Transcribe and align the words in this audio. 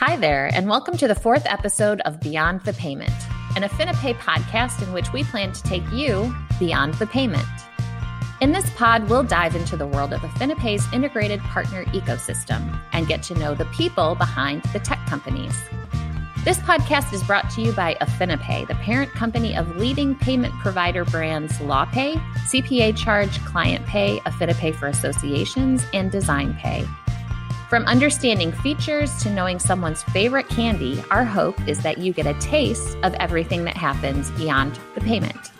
Hi 0.00 0.14
there, 0.14 0.48
and 0.54 0.68
welcome 0.68 0.96
to 0.98 1.08
the 1.08 1.16
fourth 1.16 1.44
episode 1.44 2.00
of 2.02 2.20
Beyond 2.20 2.60
the 2.60 2.72
Payment, 2.74 3.10
an 3.56 3.64
AffiniPay 3.64 4.14
podcast 4.18 4.80
in 4.80 4.92
which 4.92 5.12
we 5.12 5.24
plan 5.24 5.50
to 5.50 5.62
take 5.64 5.82
you 5.90 6.32
beyond 6.60 6.94
the 6.94 7.06
payment. 7.08 7.48
In 8.40 8.52
this 8.52 8.70
pod, 8.76 9.10
we'll 9.10 9.24
dive 9.24 9.56
into 9.56 9.76
the 9.76 9.88
world 9.88 10.12
of 10.12 10.20
AffiniPay's 10.20 10.86
integrated 10.92 11.40
partner 11.40 11.84
ecosystem 11.86 12.80
and 12.92 13.08
get 13.08 13.24
to 13.24 13.34
know 13.34 13.56
the 13.56 13.64
people 13.64 14.14
behind 14.14 14.62
the 14.72 14.78
tech 14.78 15.04
companies. 15.06 15.60
This 16.44 16.58
podcast 16.58 17.12
is 17.12 17.24
brought 17.24 17.50
to 17.50 17.60
you 17.60 17.72
by 17.72 17.94
AffiniPay, 17.94 18.68
the 18.68 18.76
parent 18.76 19.10
company 19.14 19.56
of 19.56 19.78
leading 19.78 20.14
payment 20.14 20.54
provider 20.60 21.04
brands 21.06 21.54
LawPay, 21.54 22.20
CPA 22.46 22.96
Charge, 22.96 23.36
ClientPay, 23.40 24.20
AffiniPay 24.20 24.76
for 24.76 24.86
Associations, 24.86 25.84
and 25.92 26.12
DesignPay. 26.12 26.88
From 27.68 27.84
understanding 27.84 28.50
features 28.50 29.14
to 29.22 29.30
knowing 29.30 29.58
someone's 29.58 30.02
favorite 30.04 30.48
candy, 30.48 31.04
our 31.10 31.22
hope 31.22 31.68
is 31.68 31.82
that 31.82 31.98
you 31.98 32.14
get 32.14 32.26
a 32.26 32.32
taste 32.40 32.96
of 33.02 33.12
everything 33.16 33.64
that 33.64 33.76
happens 33.76 34.30
beyond 34.30 34.80
the 34.94 35.02
payment. 35.02 35.52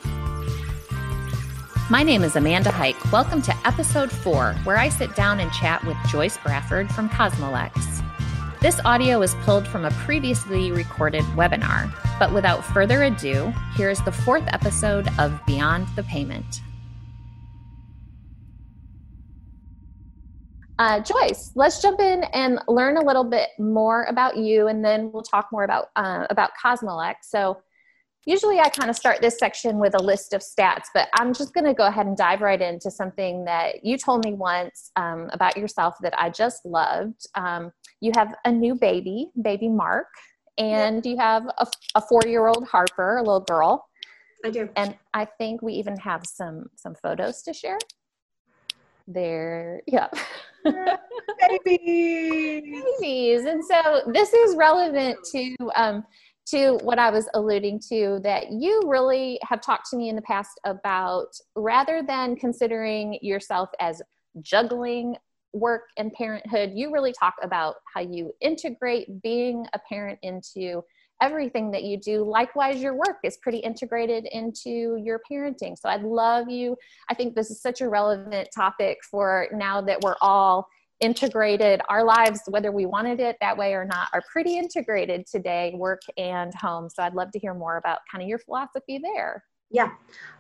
My 1.91 2.03
name 2.03 2.23
is 2.23 2.34
Amanda 2.34 2.71
Hike. 2.71 3.12
Welcome 3.12 3.43
to 3.43 3.55
episode 3.67 4.11
four, 4.11 4.55
where 4.65 4.79
I 4.79 4.89
sit 4.89 5.15
down 5.17 5.39
and 5.39 5.53
chat 5.53 5.84
with 5.84 5.98
Joyce 6.09 6.39
Brafford 6.39 6.91
from 6.93 7.11
Cosmolex. 7.11 8.03
This 8.62 8.81
audio 8.87 9.20
is 9.20 9.34
pulled 9.43 9.69
from 9.69 9.84
a 9.84 9.91
previously 9.91 10.73
recorded 10.73 11.25
webinar, 11.37 11.93
but 12.19 12.33
without 12.33 12.65
further 12.65 13.03
ado, 13.03 13.53
here 13.77 13.91
is 13.91 14.03
the 14.05 14.12
fourth 14.12 14.45
episode 14.47 15.09
of 15.19 15.39
Beyond 15.45 15.87
the 15.95 16.05
Payment. 16.05 16.62
Uh, 20.79 21.01
Joyce, 21.01 21.51
let's 21.57 21.83
jump 21.83 22.01
in 22.01 22.23
and 22.33 22.61
learn 22.69 22.97
a 22.99 23.05
little 23.05 23.25
bit 23.25 23.51
more 23.59 24.05
about 24.05 24.37
you, 24.37 24.69
and 24.69 24.85
then 24.85 25.11
we'll 25.11 25.25
talk 25.25 25.48
more 25.51 25.65
about 25.65 25.87
uh, 25.97 26.27
about 26.31 26.51
Cosmolex. 26.62 27.15
So, 27.23 27.59
usually 28.27 28.61
I 28.61 28.69
kind 28.69 28.89
of 28.89 28.95
start 28.95 29.20
this 29.20 29.39
section 29.39 29.79
with 29.79 29.95
a 29.95 30.03
list 30.03 30.35
of 30.35 30.41
stats, 30.41 30.85
but 30.95 31.09
I'm 31.15 31.35
just 31.35 31.53
going 31.53 31.65
to 31.65 31.75
go 31.75 31.87
ahead 31.87 32.07
and 32.07 32.17
dive 32.17 32.43
right 32.43 32.61
into 32.61 32.93
something 32.93 33.45
that 33.47 33.85
you 33.85 33.98
told 33.98 34.25
me 34.25 34.35
once 34.35 34.93
um, 34.95 35.29
about 35.33 35.57
yourself 35.57 35.97
that 36.03 36.15
I 36.17 36.31
just 36.31 36.65
loved. 36.65 37.27
Um, 37.35 37.73
you 38.01 38.13
have 38.15 38.35
a 38.45 38.53
new 38.53 38.77
baby, 38.77 39.31
baby 39.42 39.69
Mark, 39.69 40.07
and 40.59 41.05
you 41.05 41.17
have 41.17 41.45
a, 41.59 41.67
a 41.97 42.01
four 42.03 42.23
year 42.25 42.47
old 42.47 42.69
Harper, 42.69 43.17
a 43.17 43.23
little 43.23 43.41
girl. 43.41 43.85
I 44.45 44.51
do, 44.51 44.69
and 44.77 44.97
I 45.13 45.25
think 45.25 45.61
we 45.61 45.73
even 45.73 45.97
have 45.97 46.25
some 46.25 46.67
some 46.77 46.95
photos 46.95 47.42
to 47.42 47.53
share. 47.53 47.79
There, 49.09 49.83
yeah. 49.89 50.07
babies. 51.64 52.62
babies. 53.01 53.45
And 53.45 53.64
so 53.64 54.03
this 54.12 54.33
is 54.33 54.56
relevant 54.56 55.19
to 55.33 55.56
um, 55.77 56.05
to 56.47 56.78
what 56.83 56.98
I 56.98 57.11
was 57.11 57.28
alluding 57.34 57.81
to 57.91 58.20
that 58.23 58.51
you 58.51 58.83
really 58.86 59.39
have 59.42 59.61
talked 59.61 59.91
to 59.91 59.97
me 59.97 60.09
in 60.09 60.17
the 60.17 60.23
past 60.23 60.59
about 60.64 61.29
rather 61.55 62.03
than 62.06 62.36
considering 62.36 63.19
yourself 63.20 63.69
as 63.81 64.01
juggling 64.41 65.17
work 65.53 65.83
and 65.97 66.12
parenthood, 66.12 66.73
you 66.75 66.92
really 66.92 67.12
talk 67.12 67.34
about 67.42 67.77
how 67.95 68.01
you 68.01 68.33
integrate 68.41 69.23
being 69.23 69.67
a 69.75 69.79
parent 69.89 70.19
into 70.23 70.83
everything 71.20 71.70
that 71.72 71.84
you 71.84 71.98
do. 71.98 72.24
Likewise, 72.24 72.80
your 72.80 72.94
work 72.94 73.19
is 73.24 73.36
pretty 73.38 73.58
integrated 73.58 74.27
into 74.33 74.97
your 75.02 75.20
parenting. 75.30 75.77
So 75.78 75.88
I'd 75.88 76.02
love 76.02 76.48
you. 76.48 76.77
I 77.08 77.14
think 77.14 77.34
this 77.34 77.50
is 77.50 77.61
such 77.61 77.80
a 77.80 77.88
relevant 77.88 78.48
topic 78.55 78.98
for 79.11 79.48
now 79.52 79.80
that 79.83 80.00
we're 80.00 80.16
all 80.20 80.69
integrated. 81.00 81.80
Our 81.89 82.05
lives, 82.05 82.42
whether 82.48 82.72
we 82.72 82.86
wanted 82.86 83.20
it 83.20 83.36
that 83.41 83.56
way 83.56 83.74
or 83.74 83.84
not, 83.84 84.08
are 84.12 84.22
pretty 84.33 84.58
integrated 84.58 85.27
today, 85.27 85.72
work 85.77 86.02
and 86.16 86.52
home. 86.55 86.89
So 86.89 87.02
I'd 87.02 87.14
love 87.14 87.30
to 87.33 87.39
hear 87.39 87.55
more 87.55 87.77
about 87.77 88.00
kind 88.11 88.22
of 88.22 88.28
your 88.28 88.39
philosophy 88.39 88.98
there. 88.98 89.45
Yeah. 89.70 89.90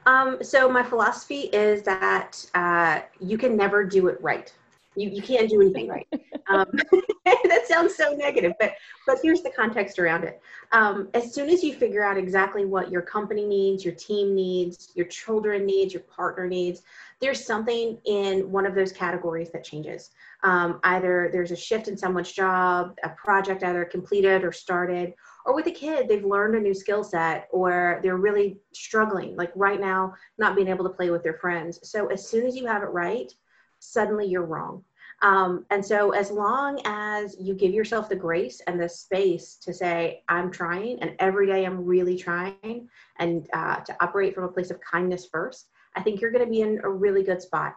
Um, 0.06 0.42
so 0.42 0.68
my 0.68 0.82
philosophy 0.82 1.42
is 1.52 1.82
that 1.82 2.44
uh, 2.54 3.00
you 3.20 3.36
can 3.36 3.56
never 3.56 3.84
do 3.84 4.08
it 4.08 4.18
right. 4.22 4.52
You, 4.98 5.10
you 5.10 5.22
can't 5.22 5.48
do 5.48 5.60
anything 5.60 5.88
right. 5.88 6.06
Um, 6.48 6.66
that 7.24 7.64
sounds 7.66 7.94
so 7.94 8.14
negative, 8.14 8.52
but 8.58 8.74
but 9.06 9.18
here's 9.22 9.42
the 9.42 9.50
context 9.50 9.98
around 9.98 10.24
it. 10.24 10.40
Um, 10.72 11.08
as 11.14 11.32
soon 11.34 11.48
as 11.48 11.62
you 11.62 11.74
figure 11.74 12.02
out 12.02 12.18
exactly 12.18 12.64
what 12.64 12.90
your 12.90 13.02
company 13.02 13.46
needs, 13.46 13.84
your 13.84 13.94
team 13.94 14.34
needs, 14.34 14.90
your 14.94 15.06
children 15.06 15.64
needs, 15.64 15.94
your 15.94 16.02
partner 16.02 16.46
needs, 16.46 16.82
there's 17.20 17.44
something 17.44 17.98
in 18.04 18.50
one 18.50 18.66
of 18.66 18.74
those 18.74 18.92
categories 18.92 19.50
that 19.52 19.64
changes. 19.64 20.10
Um, 20.42 20.78
either 20.84 21.30
there's 21.32 21.50
a 21.50 21.56
shift 21.56 21.88
in 21.88 21.96
someone's 21.96 22.30
job, 22.30 22.96
a 23.02 23.08
project 23.10 23.64
either 23.64 23.84
completed 23.84 24.44
or 24.44 24.52
started, 24.52 25.14
or 25.44 25.54
with 25.54 25.66
a 25.66 25.72
kid, 25.72 26.08
they've 26.08 26.24
learned 26.24 26.54
a 26.54 26.60
new 26.60 26.74
skill 26.74 27.02
set, 27.02 27.48
or 27.50 28.00
they're 28.02 28.18
really 28.18 28.58
struggling, 28.72 29.34
like 29.34 29.50
right 29.56 29.80
now, 29.80 30.14
not 30.36 30.54
being 30.54 30.68
able 30.68 30.84
to 30.84 30.94
play 30.94 31.10
with 31.10 31.22
their 31.22 31.38
friends. 31.38 31.80
So 31.82 32.08
as 32.08 32.28
soon 32.28 32.46
as 32.46 32.54
you 32.54 32.66
have 32.66 32.82
it 32.82 32.90
right, 32.90 33.32
suddenly 33.78 34.26
you're 34.26 34.44
wrong. 34.44 34.84
Um, 35.20 35.66
and 35.70 35.84
so, 35.84 36.10
as 36.10 36.30
long 36.30 36.80
as 36.84 37.36
you 37.40 37.54
give 37.54 37.72
yourself 37.72 38.08
the 38.08 38.16
grace 38.16 38.60
and 38.66 38.80
the 38.80 38.88
space 38.88 39.56
to 39.62 39.74
say, 39.74 40.22
I'm 40.28 40.50
trying, 40.50 41.02
and 41.02 41.16
every 41.18 41.46
day 41.46 41.64
I'm 41.64 41.84
really 41.84 42.16
trying, 42.16 42.88
and 43.18 43.48
uh, 43.52 43.76
to 43.80 43.96
operate 44.00 44.34
from 44.34 44.44
a 44.44 44.48
place 44.48 44.70
of 44.70 44.80
kindness 44.80 45.26
first, 45.30 45.70
I 45.96 46.02
think 46.02 46.20
you're 46.20 46.30
going 46.30 46.44
to 46.44 46.50
be 46.50 46.60
in 46.60 46.80
a 46.84 46.88
really 46.88 47.24
good 47.24 47.42
spot. 47.42 47.74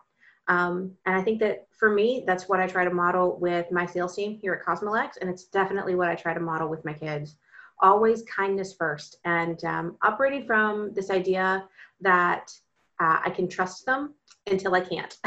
Um, 0.48 0.92
and 1.06 1.16
I 1.16 1.24
think 1.24 1.40
that 1.40 1.66
for 1.72 1.90
me, 1.90 2.24
that's 2.28 2.48
what 2.48 2.60
I 2.60 2.68
try 2.68 2.84
to 2.84 2.94
model 2.94 3.38
with 3.40 3.72
my 3.72 3.86
sales 3.86 4.16
team 4.16 4.38
here 4.40 4.54
at 4.54 4.64
Cosmolex, 4.64 5.14
and 5.20 5.30
it's 5.30 5.46
definitely 5.46 5.96
what 5.96 6.10
I 6.10 6.16
try 6.16 6.36
to 6.36 6.40
model 6.40 6.70
with 6.70 6.86
my 6.86 6.94
kids. 6.94 7.38
Always 7.82 8.22
kindness 8.24 8.74
first, 8.74 9.18
and 9.26 9.64
um, 9.64 9.98
operating 10.04 10.46
from 10.46 10.94
this 10.94 11.10
idea 11.10 11.68
that 12.02 12.52
uh, 13.00 13.20
I 13.26 13.32
can 13.32 13.48
trust 13.48 13.88
them 13.88 14.14
until 14.48 14.76
I 14.76 14.82
can't. 14.82 15.18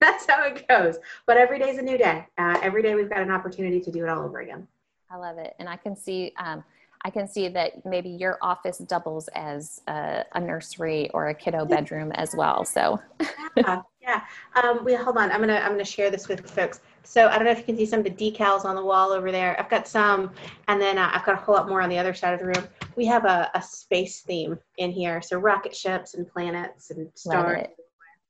that's 0.00 0.26
how 0.28 0.44
it 0.44 0.66
goes. 0.68 0.96
But 1.26 1.36
every 1.36 1.58
day 1.58 1.70
is 1.70 1.78
a 1.78 1.82
new 1.82 1.98
day. 1.98 2.26
Uh, 2.38 2.58
every 2.62 2.82
day 2.82 2.94
we've 2.94 3.10
got 3.10 3.20
an 3.20 3.30
opportunity 3.30 3.80
to 3.80 3.90
do 3.90 4.04
it 4.04 4.08
all 4.08 4.24
over 4.24 4.40
again. 4.40 4.66
I 5.10 5.16
love 5.16 5.38
it, 5.38 5.54
and 5.58 5.68
I 5.68 5.76
can 5.76 5.96
see. 5.96 6.32
Um, 6.38 6.62
I 7.02 7.10
can 7.10 7.26
see 7.26 7.48
that 7.48 7.84
maybe 7.86 8.10
your 8.10 8.36
office 8.42 8.76
doubles 8.78 9.28
as 9.28 9.80
a, 9.88 10.24
a 10.34 10.40
nursery 10.40 11.10
or 11.14 11.28
a 11.28 11.34
kiddo 11.34 11.64
bedroom 11.64 12.12
as 12.12 12.34
well. 12.36 12.64
So, 12.64 13.00
yeah, 13.56 13.80
yeah. 14.00 14.22
Um, 14.62 14.84
we 14.84 14.94
hold 14.94 15.16
on. 15.16 15.30
I'm 15.30 15.40
gonna 15.40 15.60
I'm 15.62 15.72
gonna 15.72 15.84
share 15.84 16.10
this 16.10 16.28
with 16.28 16.48
folks. 16.50 16.80
So 17.02 17.28
I 17.28 17.36
don't 17.36 17.44
know 17.44 17.50
if 17.50 17.58
you 17.58 17.64
can 17.64 17.76
see 17.76 17.86
some 17.86 18.00
of 18.00 18.04
the 18.04 18.10
decals 18.10 18.64
on 18.64 18.76
the 18.76 18.84
wall 18.84 19.10
over 19.10 19.32
there. 19.32 19.58
I've 19.58 19.70
got 19.70 19.88
some, 19.88 20.32
and 20.68 20.80
then 20.80 20.98
uh, 20.98 21.10
I've 21.12 21.24
got 21.24 21.34
a 21.34 21.38
whole 21.38 21.54
lot 21.54 21.68
more 21.68 21.80
on 21.80 21.88
the 21.88 21.98
other 21.98 22.14
side 22.14 22.34
of 22.34 22.40
the 22.40 22.46
room. 22.46 22.68
We 22.96 23.06
have 23.06 23.24
a, 23.24 23.50
a 23.54 23.62
space 23.62 24.20
theme 24.20 24.58
in 24.78 24.90
here, 24.90 25.22
so 25.22 25.38
rocket 25.38 25.74
ships 25.74 26.14
and 26.14 26.28
planets 26.28 26.90
and 26.90 27.10
stars. 27.14 27.66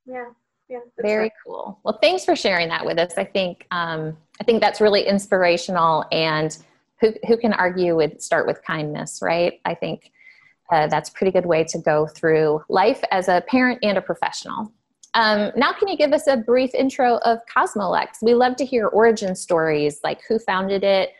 Yeah 0.06 0.26
yeah, 0.70 0.78
very 1.02 1.32
cool 1.44 1.80
well 1.82 1.98
thanks 2.00 2.24
for 2.24 2.36
sharing 2.36 2.68
that 2.68 2.86
with 2.86 2.98
us 2.98 3.14
i 3.18 3.24
think 3.24 3.66
um, 3.72 4.16
i 4.40 4.44
think 4.44 4.60
that's 4.60 4.80
really 4.80 5.02
inspirational 5.02 6.04
and 6.12 6.58
who, 7.00 7.12
who 7.26 7.36
can 7.36 7.52
argue 7.52 7.96
with 7.96 8.20
start 8.20 8.46
with 8.46 8.62
kindness 8.62 9.18
right 9.20 9.60
i 9.64 9.74
think 9.74 10.12
uh, 10.70 10.86
that's 10.86 11.10
a 11.10 11.12
pretty 11.12 11.32
good 11.32 11.44
way 11.44 11.64
to 11.64 11.78
go 11.78 12.06
through 12.06 12.62
life 12.68 13.02
as 13.10 13.26
a 13.26 13.42
parent 13.48 13.80
and 13.82 13.98
a 13.98 14.00
professional 14.00 14.72
um, 15.14 15.50
now 15.56 15.72
can 15.72 15.88
you 15.88 15.96
give 15.96 16.12
us 16.12 16.26
a 16.26 16.36
brief 16.36 16.74
intro 16.74 17.16
of 17.18 17.38
cosmolex 17.54 18.08
we 18.22 18.34
love 18.34 18.56
to 18.56 18.64
hear 18.64 18.86
origin 18.88 19.34
stories 19.34 20.00
like 20.04 20.20
who 20.28 20.38
founded 20.38 20.84
it 20.84 21.10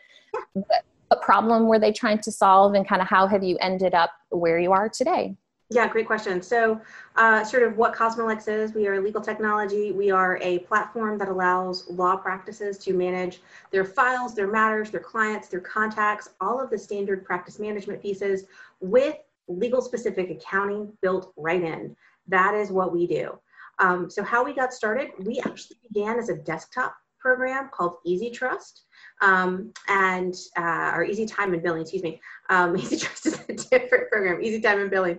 what, 0.52 0.84
what 1.08 1.22
problem 1.22 1.66
were 1.66 1.78
they 1.78 1.92
trying 1.92 2.18
to 2.18 2.30
solve 2.30 2.74
and 2.74 2.86
kind 2.86 3.02
of 3.02 3.08
how 3.08 3.26
have 3.26 3.42
you 3.42 3.56
ended 3.60 3.94
up 3.94 4.10
where 4.30 4.58
you 4.58 4.72
are 4.72 4.88
today 4.88 5.34
yeah, 5.72 5.86
great 5.86 6.06
question. 6.06 6.42
So, 6.42 6.80
uh, 7.14 7.44
sort 7.44 7.62
of 7.62 7.76
what 7.76 7.94
Cosmolex 7.94 8.48
is, 8.48 8.74
we 8.74 8.88
are 8.88 9.00
legal 9.00 9.20
technology. 9.20 9.92
We 9.92 10.10
are 10.10 10.36
a 10.42 10.58
platform 10.60 11.16
that 11.18 11.28
allows 11.28 11.88
law 11.88 12.16
practices 12.16 12.76
to 12.78 12.92
manage 12.92 13.40
their 13.70 13.84
files, 13.84 14.34
their 14.34 14.48
matters, 14.48 14.90
their 14.90 15.00
clients, 15.00 15.46
their 15.46 15.60
contacts, 15.60 16.30
all 16.40 16.60
of 16.60 16.70
the 16.70 16.78
standard 16.78 17.24
practice 17.24 17.60
management 17.60 18.02
pieces 18.02 18.46
with 18.80 19.16
legal 19.46 19.80
specific 19.80 20.30
accounting 20.30 20.92
built 21.02 21.32
right 21.36 21.62
in. 21.62 21.94
That 22.26 22.54
is 22.54 22.72
what 22.72 22.92
we 22.92 23.06
do. 23.06 23.38
Um, 23.80 24.10
so, 24.10 24.22
how 24.22 24.44
we 24.44 24.54
got 24.54 24.72
started, 24.72 25.08
we 25.18 25.40
actually 25.40 25.78
began 25.88 26.18
as 26.18 26.28
a 26.28 26.36
desktop 26.36 26.94
program 27.18 27.70
called 27.72 27.96
Easy 28.04 28.30
Trust 28.30 28.84
um, 29.22 29.72
and 29.88 30.34
uh, 30.56 30.98
Easy 31.06 31.26
Time 31.26 31.52
and 31.54 31.62
Billing, 31.62 31.82
excuse 31.82 32.02
me. 32.02 32.20
Um, 32.48 32.76
Easy 32.78 32.96
Trust 32.96 33.26
is 33.26 33.40
a 33.48 33.54
different 33.54 34.10
program, 34.10 34.42
Easy 34.42 34.60
Time 34.60 34.80
and 34.80 34.90
Billing, 34.90 35.18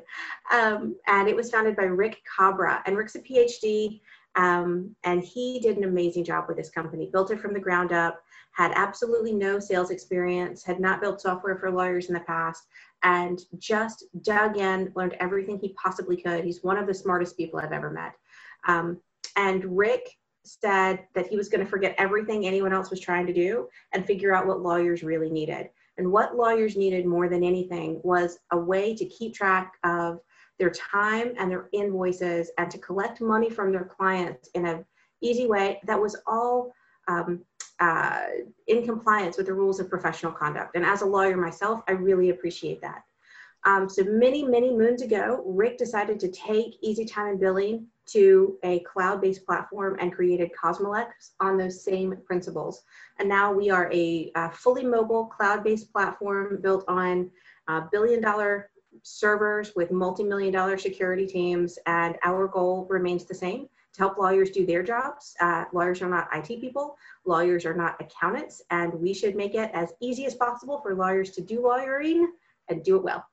um, 0.52 0.96
and 1.08 1.28
it 1.28 1.36
was 1.36 1.50
founded 1.52 1.76
by 1.76 1.84
Rick 1.84 2.22
Kabra, 2.38 2.82
and 2.86 2.98
Rick's 2.98 3.16
a 3.16 3.20
PhD, 3.20 4.00
um, 4.36 4.96
and 5.04 5.24
he 5.24 5.60
did 5.60 5.78
an 5.78 5.84
amazing 5.84 6.24
job 6.24 6.46
with 6.48 6.58
this 6.58 6.70
company. 6.70 7.10
Built 7.12 7.32
it 7.32 7.40
from 7.40 7.54
the 7.54 7.60
ground 7.60 7.92
up, 7.92 8.22
had 8.54 8.72
absolutely 8.76 9.34
no 9.34 9.60
sales 9.60 9.92
experience, 9.92 10.64
had 10.64 10.80
not 10.80 11.02
built 11.02 11.22
software 11.22 11.58
for 11.58 11.72
lawyers 11.72 12.08
in 12.08 12.14
the 12.14 12.20
past, 12.22 12.68
and 13.04 13.42
just 13.58 14.06
dug 14.22 14.58
in, 14.58 14.92
learned 14.96 15.16
everything 15.20 15.58
he 15.58 15.74
possibly 15.74 16.18
could. 16.18 16.44
He's 16.44 16.64
one 16.64 16.78
of 16.78 16.88
the 16.88 16.94
smartest 16.94 17.38
people 17.38 17.60
I've 17.60 17.72
ever 17.72 17.90
met. 17.90 18.14
Um, 18.68 19.00
and 19.36 19.78
Rick 19.78 20.10
said 20.44 21.06
that 21.14 21.28
he 21.28 21.38
was 21.38 21.50
going 21.50 21.64
to 21.64 21.70
forget 21.70 21.96
everything 21.98 22.46
anyone 22.46 22.74
else 22.74 22.90
was 22.90 23.00
trying 23.00 23.28
to 23.28 23.34
do 23.34 23.68
and 23.94 24.06
figure 24.06 24.34
out 24.34 24.48
what 24.48 24.62
lawyers 24.62 25.04
really 25.04 25.30
needed. 25.30 25.70
And 25.98 26.12
what 26.12 26.36
lawyers 26.36 26.76
needed 26.76 27.06
more 27.06 27.30
than 27.30 27.44
anything 27.44 28.02
was 28.04 28.40
a 28.52 28.58
way 28.58 28.96
to 28.96 29.06
keep 29.06 29.36
track 29.36 29.74
of 29.84 30.20
their 30.58 30.72
time 30.72 31.34
and 31.38 31.52
their 31.52 31.70
invoices 31.74 32.52
and 32.58 32.70
to 32.72 32.78
collect 32.78 33.22
money 33.22 33.50
from 33.50 33.72
their 33.72 33.86
clients 33.86 34.50
in 34.54 34.66
an 34.66 34.86
easy 35.22 35.48
way 35.48 35.80
that 35.86 36.00
was 36.00 36.16
all 36.28 36.72
um, 37.08 37.42
uh, 37.80 38.22
in 38.68 38.86
compliance 38.86 39.38
with 39.38 39.48
the 39.48 39.54
rules 39.54 39.80
of 39.80 39.90
professional 39.90 40.32
conduct. 40.32 40.76
And 40.76 40.86
as 40.86 41.02
a 41.02 41.06
lawyer 41.06 41.36
myself, 41.36 41.82
I 41.88 41.94
really 41.94 42.30
appreciate 42.30 42.82
that. 42.82 43.04
Um, 43.64 43.90
so 43.90 44.04
many, 44.04 44.44
many 44.44 44.76
moons 44.76 45.02
ago, 45.02 45.44
Rick 45.46 45.78
decided 45.78 46.20
to 46.22 46.32
take 46.32 46.78
Easy 46.82 47.06
Time 47.06 47.28
and 47.28 47.40
Billing 47.40 47.88
to 48.14 48.58
a 48.64 48.80
cloud-based 48.80 49.46
platform 49.46 49.98
and 50.00 50.14
created 50.14 50.52
Cosmolex 50.62 51.32
on 51.40 51.58
those 51.58 51.84
same 51.84 52.16
principles. 52.26 52.84
And 53.20 53.30
now 53.30 53.52
we 53.52 53.70
are 53.70 53.92
a, 53.92 54.32
a 54.36 54.52
fully 54.52 54.84
mobile 54.84 55.26
cloud-based 55.26 55.92
platform 55.92 56.60
built 56.62 56.84
on 56.88 57.30
uh, 57.68 57.82
billion-dollar 57.92 58.70
servers 59.04 59.72
with 59.76 59.92
multi-million 59.92 60.54
dollar 60.54 60.78
security 60.78 61.26
teams. 61.26 61.80
And 61.86 62.18
our 62.24 62.48
goal 62.48 62.86
remains 62.90 63.26
the 63.26 63.36
same, 63.36 63.68
to 63.94 64.00
help 64.00 64.18
lawyers 64.18 64.52
do 64.52 64.66
their 64.66 64.84
jobs. 64.84 65.36
Uh, 65.40 65.66
lawyers 65.74 66.02
are 66.02 66.10
not 66.10 66.30
IT 66.34 66.62
people, 66.62 66.98
lawyers 67.26 67.66
are 67.66 67.74
not 67.74 68.00
accountants, 68.00 68.62
and 68.70 68.94
we 68.94 69.14
should 69.14 69.36
make 69.36 69.56
it 69.56 69.70
as 69.74 69.94
easy 70.00 70.26
as 70.26 70.36
possible 70.36 70.80
for 70.80 70.96
lawyers 70.96 71.32
to 71.32 71.42
do 71.42 71.62
lawyering 71.62 72.32
and 72.70 72.84
do 72.84 72.96
it 72.96 73.04
well. 73.04 73.26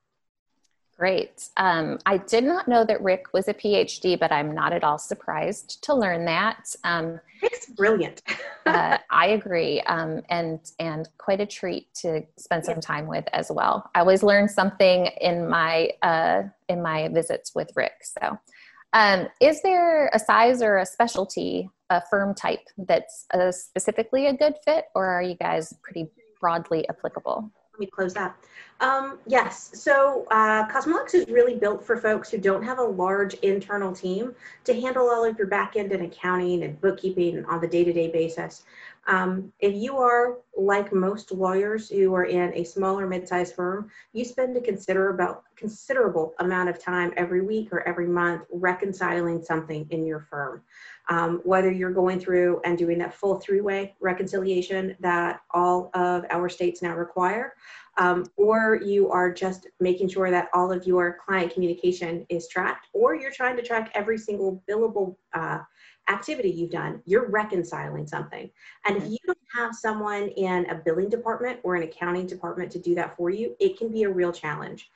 Great. 0.98 1.48
Um, 1.56 2.00
I 2.06 2.16
did 2.16 2.42
not 2.42 2.66
know 2.66 2.84
that 2.84 3.00
Rick 3.00 3.26
was 3.32 3.46
a 3.46 3.54
PhD, 3.54 4.18
but 4.18 4.32
I'm 4.32 4.52
not 4.52 4.72
at 4.72 4.82
all 4.82 4.98
surprised 4.98 5.80
to 5.84 5.94
learn 5.94 6.24
that. 6.24 6.74
Um, 6.82 7.20
Rick's 7.40 7.66
brilliant. 7.66 8.22
uh, 8.66 8.98
I 9.08 9.28
agree, 9.28 9.80
um, 9.82 10.22
and 10.28 10.58
and 10.80 11.08
quite 11.16 11.40
a 11.40 11.46
treat 11.46 11.94
to 12.02 12.22
spend 12.36 12.64
some 12.64 12.80
time 12.80 13.06
with 13.06 13.24
as 13.32 13.48
well. 13.48 13.88
I 13.94 14.00
always 14.00 14.24
learn 14.24 14.48
something 14.48 15.06
in 15.20 15.48
my 15.48 15.90
uh, 16.02 16.42
in 16.68 16.82
my 16.82 17.06
visits 17.06 17.54
with 17.54 17.70
Rick. 17.76 17.92
So, 18.02 18.36
um, 18.92 19.28
is 19.40 19.62
there 19.62 20.08
a 20.08 20.18
size 20.18 20.62
or 20.62 20.78
a 20.78 20.86
specialty, 20.86 21.70
a 21.90 22.02
firm 22.10 22.34
type 22.34 22.66
that's 22.76 23.24
uh, 23.32 23.52
specifically 23.52 24.26
a 24.26 24.36
good 24.36 24.54
fit, 24.64 24.86
or 24.96 25.06
are 25.06 25.22
you 25.22 25.36
guys 25.36 25.72
pretty 25.80 26.10
broadly 26.40 26.88
applicable? 26.88 27.52
Let 27.78 27.86
me 27.86 27.90
close 27.92 28.12
that. 28.14 28.34
Um, 28.80 29.20
yes, 29.24 29.70
so 29.72 30.26
uh, 30.32 30.66
Cosmolex 30.66 31.14
is 31.14 31.28
really 31.28 31.54
built 31.54 31.84
for 31.86 31.96
folks 31.96 32.28
who 32.28 32.36
don't 32.36 32.64
have 32.64 32.80
a 32.80 32.82
large 32.82 33.34
internal 33.34 33.92
team 33.92 34.34
to 34.64 34.74
handle 34.74 35.08
all 35.08 35.24
of 35.24 35.38
your 35.38 35.46
back 35.46 35.76
end 35.76 35.92
and 35.92 36.02
accounting 36.02 36.64
and 36.64 36.80
bookkeeping 36.80 37.44
on 37.44 37.60
the 37.60 37.68
day-to-day 37.68 38.08
basis. 38.08 38.64
Um, 39.06 39.52
if 39.60 39.74
you 39.74 39.96
are 39.96 40.38
like 40.56 40.92
most 40.92 41.32
lawyers 41.32 41.88
who 41.88 42.14
are 42.14 42.24
in 42.24 42.52
a 42.54 42.64
small 42.64 42.98
or 42.98 43.06
mid-sized 43.06 43.54
firm, 43.54 43.90
you 44.12 44.24
spend 44.24 44.56
a 44.56 44.60
considerable 44.60 45.42
considerable 45.56 46.34
amount 46.38 46.68
of 46.68 46.78
time 46.78 47.12
every 47.16 47.40
week 47.40 47.72
or 47.72 47.86
every 47.86 48.06
month 48.06 48.42
reconciling 48.52 49.42
something 49.42 49.86
in 49.90 50.06
your 50.06 50.20
firm. 50.20 50.62
Um, 51.08 51.40
whether 51.44 51.72
you're 51.72 51.90
going 51.90 52.20
through 52.20 52.60
and 52.64 52.76
doing 52.76 52.98
that 52.98 53.14
full 53.14 53.40
three-way 53.40 53.96
reconciliation 54.00 54.94
that 55.00 55.40
all 55.52 55.90
of 55.94 56.24
our 56.30 56.48
states 56.48 56.82
now 56.82 56.94
require, 56.94 57.54
um, 57.96 58.26
or 58.36 58.80
you 58.84 59.10
are 59.10 59.32
just 59.32 59.66
making 59.80 60.08
sure 60.08 60.30
that 60.30 60.48
all 60.52 60.70
of 60.70 60.86
your 60.86 61.18
client 61.24 61.52
communication 61.52 62.24
is 62.28 62.46
tracked, 62.48 62.86
or 62.92 63.16
you're 63.16 63.32
trying 63.32 63.56
to 63.56 63.62
track 63.62 63.90
every 63.94 64.18
single 64.18 64.62
billable 64.70 65.16
uh, 65.32 65.58
activity 66.08 66.50
you've 66.50 66.70
done, 66.70 67.02
you're 67.04 67.28
reconciling 67.28 68.06
something. 68.06 68.50
And 68.84 68.96
if 68.96 69.02
mm-hmm. 69.02 69.12
you 69.12 69.18
don't 69.26 69.38
have 69.54 69.74
someone 69.74 70.28
in 70.28 70.68
a 70.70 70.74
billing 70.74 71.08
department 71.08 71.60
or 71.62 71.74
an 71.76 71.82
accounting 71.82 72.26
department 72.26 72.70
to 72.72 72.78
do 72.78 72.94
that 72.94 73.16
for 73.16 73.30
you, 73.30 73.54
it 73.60 73.78
can 73.78 73.90
be 73.90 74.04
a 74.04 74.10
real 74.10 74.32
challenge. 74.32 74.90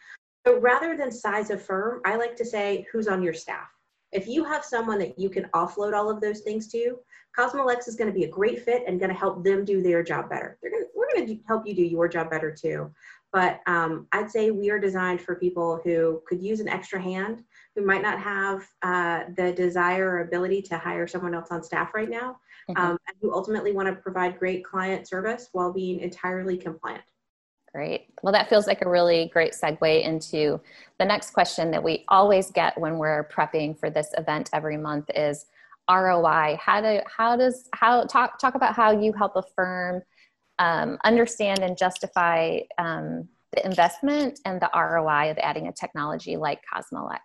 So 0.47 0.59
rather 0.59 0.97
than 0.97 1.13
size 1.13 1.51
of 1.51 1.63
firm, 1.63 2.01
I 2.05 2.17
like 2.17 2.37
to 2.37 2.45
say 2.45 2.87
who's 2.93 3.09
on 3.09 3.23
your 3.23 3.35
staff. 3.35 3.69
If 4.11 4.27
you 4.27 4.45
have 4.45 4.65
someone 4.65 4.99
that 4.99 5.19
you 5.19 5.31
can 5.31 5.45
offload 5.55 5.95
all 5.95 6.11
of 6.11 6.21
those 6.21 6.41
things 6.41 6.69
to, 6.69 6.99
Cosmolex 7.39 7.89
is 7.89 7.97
going 7.97 8.13
to 8.13 8.19
be 8.19 8.25
a 8.25 8.29
great 8.29 8.63
fit 8.63 8.83
and 8.87 8.99
going 8.99 9.11
to 9.11 9.17
help 9.17 9.43
them 9.43 9.65
do 9.65 9.83
their 9.83 10.03
job 10.03 10.29
better. 10.29 10.59
They're 10.61 10.71
going 10.71 10.83
to, 10.83 10.89
we're 10.95 11.09
going 11.15 11.27
to 11.27 11.43
help 11.47 11.67
you 11.67 11.75
do 11.75 11.83
your 11.83 12.09
job 12.09 12.29
better 12.31 12.51
too. 12.51 12.91
But 13.33 13.61
um, 13.67 14.07
I'd 14.13 14.31
say 14.31 14.51
we 14.51 14.71
are 14.71 14.79
designed 14.79 15.21
for 15.21 15.37
people 15.37 15.81
who 15.85 16.23
could 16.27 16.43
use 16.43 16.61
an 16.61 16.69
extra 16.69 17.01
hand, 17.01 17.43
who 17.75 17.85
might 17.85 18.03
not 18.03 18.21
have 18.21 18.67
uh, 18.83 19.25
the 19.37 19.53
desire 19.53 20.11
or 20.11 20.21
ability 20.21 20.61
to 20.63 20.77
hire 20.77 21.07
someone 21.07 21.35
else 21.35 21.49
on 21.51 21.63
staff 21.63 21.95
right 21.95 22.11
now, 22.11 22.37
mm-hmm. 22.69 22.81
um, 22.81 22.99
and 23.09 23.17
who 23.23 23.33
ultimately 23.33 23.73
want 23.73 23.89
to 23.89 23.95
provide 23.95 24.39
great 24.39 24.65
client 24.65 25.09
service 25.09 25.49
while 25.53 25.73
being 25.73 26.01
entirely 26.01 26.59
compliant. 26.59 27.03
Great. 27.75 28.09
Well, 28.23 28.35
that 28.35 28.51
feels 28.51 28.67
like 28.67 28.83
a 28.83 28.89
really 28.89 29.31
great 29.33 29.53
segue 29.53 30.05
into 30.05 30.61
the 30.99 31.07
next 31.07 31.31
question 31.31 31.71
that 31.71 31.83
we 31.83 32.05
always 32.09 32.51
get 32.51 32.79
when 32.79 32.99
we're 32.99 33.29
prepping 33.29 33.79
for 33.79 33.89
this 33.89 34.13
event 34.19 34.51
every 34.53 34.77
month 34.77 35.09
is 35.15 35.47
ROI. 35.91 36.59
How 36.61 36.83
do 36.83 37.01
how 37.07 37.37
does 37.37 37.69
how 37.73 38.05
talk 38.05 38.39
talk 38.39 38.55
about 38.55 38.75
how 38.75 38.93
you 38.93 39.13
help 39.15 39.37
a 39.37 39.43
firm 39.43 40.03
um, 40.63 40.97
understand 41.03 41.59
and 41.59 41.77
justify 41.77 42.61
um, 42.79 43.29
the 43.53 43.67
investment 43.67 44.39
and 44.45 44.61
the 44.61 44.71
ROI 44.73 45.33
of 45.33 45.39
adding 45.39 45.67
a 45.67 45.73
technology 45.73 46.37
like 46.37 46.61
Cosmolex? 46.73 47.19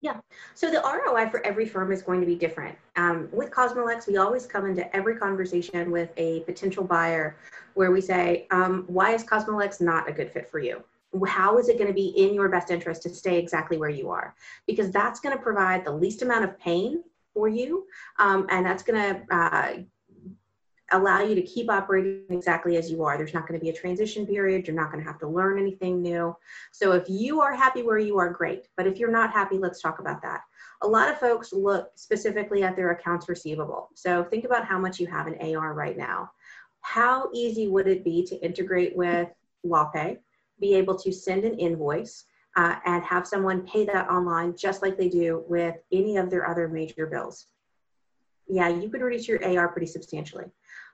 Yeah, 0.00 0.20
so 0.54 0.68
the 0.70 0.82
ROI 0.82 1.30
for 1.30 1.46
every 1.46 1.64
firm 1.64 1.92
is 1.92 2.02
going 2.02 2.20
to 2.20 2.26
be 2.26 2.34
different. 2.34 2.76
Um, 2.96 3.28
with 3.32 3.50
Cosmolex, 3.50 4.08
we 4.08 4.16
always 4.18 4.46
come 4.46 4.66
into 4.66 4.94
every 4.94 5.16
conversation 5.16 5.90
with 5.92 6.10
a 6.16 6.40
potential 6.40 6.84
buyer 6.84 7.36
where 7.74 7.92
we 7.92 8.00
say, 8.00 8.46
um, 8.50 8.84
why 8.88 9.14
is 9.14 9.24
Cosmolex 9.24 9.80
not 9.80 10.08
a 10.08 10.12
good 10.12 10.30
fit 10.30 10.50
for 10.50 10.58
you? 10.58 10.82
How 11.26 11.56
is 11.58 11.68
it 11.68 11.78
going 11.78 11.86
to 11.86 11.94
be 11.94 12.08
in 12.08 12.34
your 12.34 12.48
best 12.48 12.70
interest 12.70 13.04
to 13.04 13.08
stay 13.08 13.38
exactly 13.38 13.78
where 13.78 13.88
you 13.88 14.10
are? 14.10 14.34
Because 14.66 14.90
that's 14.90 15.20
going 15.20 15.34
to 15.34 15.42
provide 15.42 15.84
the 15.84 15.92
least 15.92 16.20
amount 16.22 16.44
of 16.44 16.58
pain 16.58 17.04
for 17.32 17.48
you, 17.48 17.86
um, 18.18 18.46
and 18.50 18.66
that's 18.66 18.82
going 18.82 19.00
to 19.00 19.34
uh, 19.34 19.74
allow 20.92 21.22
you 21.22 21.34
to 21.34 21.42
keep 21.42 21.70
operating 21.70 22.24
exactly 22.30 22.76
as 22.76 22.90
you 22.90 23.04
are. 23.04 23.16
There's 23.16 23.34
not 23.34 23.48
going 23.48 23.58
to 23.58 23.64
be 23.64 23.70
a 23.70 23.74
transition 23.74 24.26
period. 24.26 24.66
You're 24.66 24.76
not 24.76 24.92
going 24.92 25.02
to 25.02 25.10
have 25.10 25.18
to 25.20 25.28
learn 25.28 25.58
anything 25.58 26.02
new. 26.02 26.36
So 26.72 26.92
if 26.92 27.08
you 27.08 27.40
are 27.40 27.54
happy 27.54 27.82
where 27.82 27.98
you 27.98 28.18
are, 28.18 28.30
great. 28.30 28.68
But 28.76 28.86
if 28.86 28.98
you're 28.98 29.10
not 29.10 29.32
happy, 29.32 29.56
let's 29.56 29.80
talk 29.80 29.98
about 29.98 30.20
that. 30.22 30.42
A 30.82 30.86
lot 30.86 31.10
of 31.10 31.18
folks 31.18 31.52
look 31.52 31.90
specifically 31.94 32.62
at 32.62 32.76
their 32.76 32.90
accounts 32.90 33.28
receivable. 33.28 33.88
So 33.94 34.24
think 34.24 34.44
about 34.44 34.66
how 34.66 34.78
much 34.78 35.00
you 35.00 35.06
have 35.06 35.26
in 35.26 35.56
AR 35.56 35.72
right 35.72 35.96
now. 35.96 36.30
How 36.82 37.30
easy 37.32 37.68
would 37.68 37.88
it 37.88 38.04
be 38.04 38.24
to 38.26 38.36
integrate 38.44 38.94
with 38.94 39.28
LawPay, 39.66 40.18
be 40.60 40.74
able 40.74 40.98
to 40.98 41.12
send 41.12 41.44
an 41.44 41.58
invoice, 41.58 42.24
uh, 42.56 42.76
and 42.84 43.02
have 43.02 43.26
someone 43.26 43.66
pay 43.66 43.84
that 43.86 44.08
online 44.08 44.54
just 44.56 44.82
like 44.82 44.96
they 44.96 45.08
do 45.08 45.44
with 45.48 45.76
any 45.90 46.18
of 46.18 46.30
their 46.30 46.48
other 46.48 46.68
major 46.68 47.06
bills? 47.06 47.46
Yeah, 48.48 48.68
you 48.68 48.90
could 48.90 49.00
reduce 49.00 49.26
your 49.26 49.42
AR 49.44 49.68
pretty 49.68 49.86
substantially. 49.86 50.44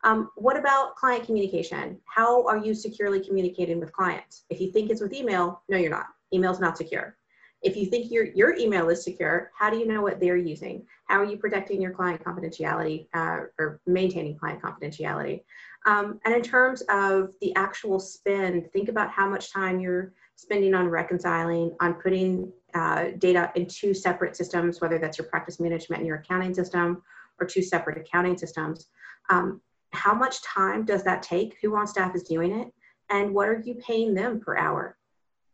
Um, 0.02 0.30
what 0.36 0.56
about 0.56 0.96
client 0.96 1.24
communication? 1.24 1.98
How 2.06 2.46
are 2.46 2.56
you 2.56 2.74
securely 2.74 3.20
communicating 3.20 3.80
with 3.80 3.92
clients? 3.92 4.44
If 4.48 4.60
you 4.60 4.72
think 4.72 4.90
it's 4.90 5.00
with 5.00 5.12
email, 5.12 5.62
no, 5.68 5.76
you're 5.76 5.90
not. 5.90 6.06
Email's 6.32 6.60
not 6.60 6.78
secure. 6.78 7.16
If 7.62 7.76
you 7.76 7.86
think 7.86 8.10
your, 8.10 8.24
your 8.24 8.56
email 8.56 8.88
is 8.88 9.04
secure, 9.04 9.50
how 9.54 9.68
do 9.68 9.76
you 9.76 9.86
know 9.86 10.00
what 10.00 10.18
they're 10.18 10.36
using? 10.38 10.86
How 11.04 11.20
are 11.20 11.26
you 11.26 11.36
protecting 11.36 11.82
your 11.82 11.90
client 11.90 12.24
confidentiality 12.24 13.08
uh, 13.12 13.40
or 13.58 13.80
maintaining 13.86 14.38
client 14.38 14.62
confidentiality? 14.62 15.42
Um, 15.84 16.20
and 16.24 16.34
in 16.34 16.42
terms 16.42 16.82
of 16.88 17.32
the 17.42 17.54
actual 17.56 18.00
spend, 18.00 18.70
think 18.72 18.88
about 18.88 19.10
how 19.10 19.28
much 19.28 19.52
time 19.52 19.78
you're 19.78 20.14
spending 20.36 20.72
on 20.72 20.88
reconciling, 20.88 21.76
on 21.80 21.94
putting 21.94 22.50
uh, 22.72 23.08
data 23.18 23.52
in 23.54 23.66
two 23.66 23.92
separate 23.92 24.36
systems, 24.36 24.80
whether 24.80 24.98
that's 24.98 25.18
your 25.18 25.26
practice 25.26 25.60
management 25.60 26.00
and 26.00 26.06
your 26.06 26.16
accounting 26.16 26.54
system 26.54 27.02
or 27.38 27.46
two 27.46 27.62
separate 27.62 27.98
accounting 27.98 28.38
systems. 28.38 28.86
Um, 29.28 29.60
how 29.92 30.14
much 30.14 30.42
time 30.42 30.84
does 30.84 31.02
that 31.04 31.22
take? 31.22 31.56
Who 31.62 31.76
on 31.76 31.86
staff 31.86 32.14
is 32.14 32.22
doing 32.22 32.52
it? 32.52 32.72
And 33.08 33.34
what 33.34 33.48
are 33.48 33.62
you 33.64 33.74
paying 33.74 34.14
them 34.14 34.40
per 34.40 34.56
hour? 34.56 34.96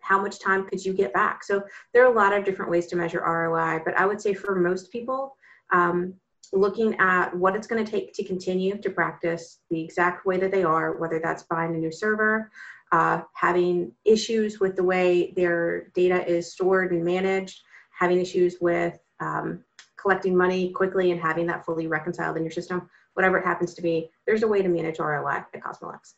How 0.01 0.21
much 0.21 0.39
time 0.39 0.67
could 0.69 0.85
you 0.85 0.93
get 0.93 1.13
back? 1.13 1.43
So 1.43 1.65
there 1.93 2.05
are 2.05 2.13
a 2.13 2.17
lot 2.17 2.33
of 2.33 2.45
different 2.45 2.71
ways 2.71 2.87
to 2.89 2.97
measure 2.97 3.21
ROI, 3.21 3.81
but 3.85 3.97
I 3.99 4.07
would 4.07 4.21
say 4.21 4.35
for 4.35 4.55
most 4.55 4.93
people, 4.93 5.37
um, 5.73 6.15
looking 6.53 6.95
at 7.01 7.35
what 7.37 7.57
it's 7.57 7.67
going 7.67 7.85
to 7.85 7.91
take 7.91 8.13
to 8.15 8.25
continue 8.25 8.79
to 8.79 8.91
practice 8.91 9.59
the 9.71 9.81
exact 9.83 10.25
way 10.27 10.37
that 10.39 10.53
they 10.53 10.63
are, 10.63 10.97
whether 10.97 11.19
that's 11.19 11.43
buying 11.45 11.75
a 11.75 11.79
new 11.79 11.91
server, 11.91 12.51
uh, 12.93 13.23
having 13.35 13.91
issues 14.05 14.61
with 14.61 14.77
the 14.77 14.85
way 14.85 15.33
their 15.35 15.89
data 15.95 16.25
is 16.27 16.53
stored 16.53 16.93
and 16.93 17.05
managed, 17.05 17.63
having 17.91 18.21
issues 18.21 18.59
with 18.61 18.97
um, 19.19 19.65
collecting 19.97 20.37
money 20.37 20.71
quickly 20.71 21.11
and 21.11 21.21
having 21.21 21.47
that 21.47 21.65
fully 21.65 21.89
reconciled 21.89 22.37
in 22.37 22.45
your 22.45 22.53
system 22.53 22.89
whatever 23.17 23.39
it 23.39 23.45
happens 23.45 23.73
to 23.73 23.83
be, 23.83 24.11
there's 24.27 24.43
a 24.43 24.49
way 24.49 24.61
to 24.61 24.69
manage 24.69 24.99
ROI 24.99 25.37
at 25.37 25.53
Cosmolex. 25.55 26.15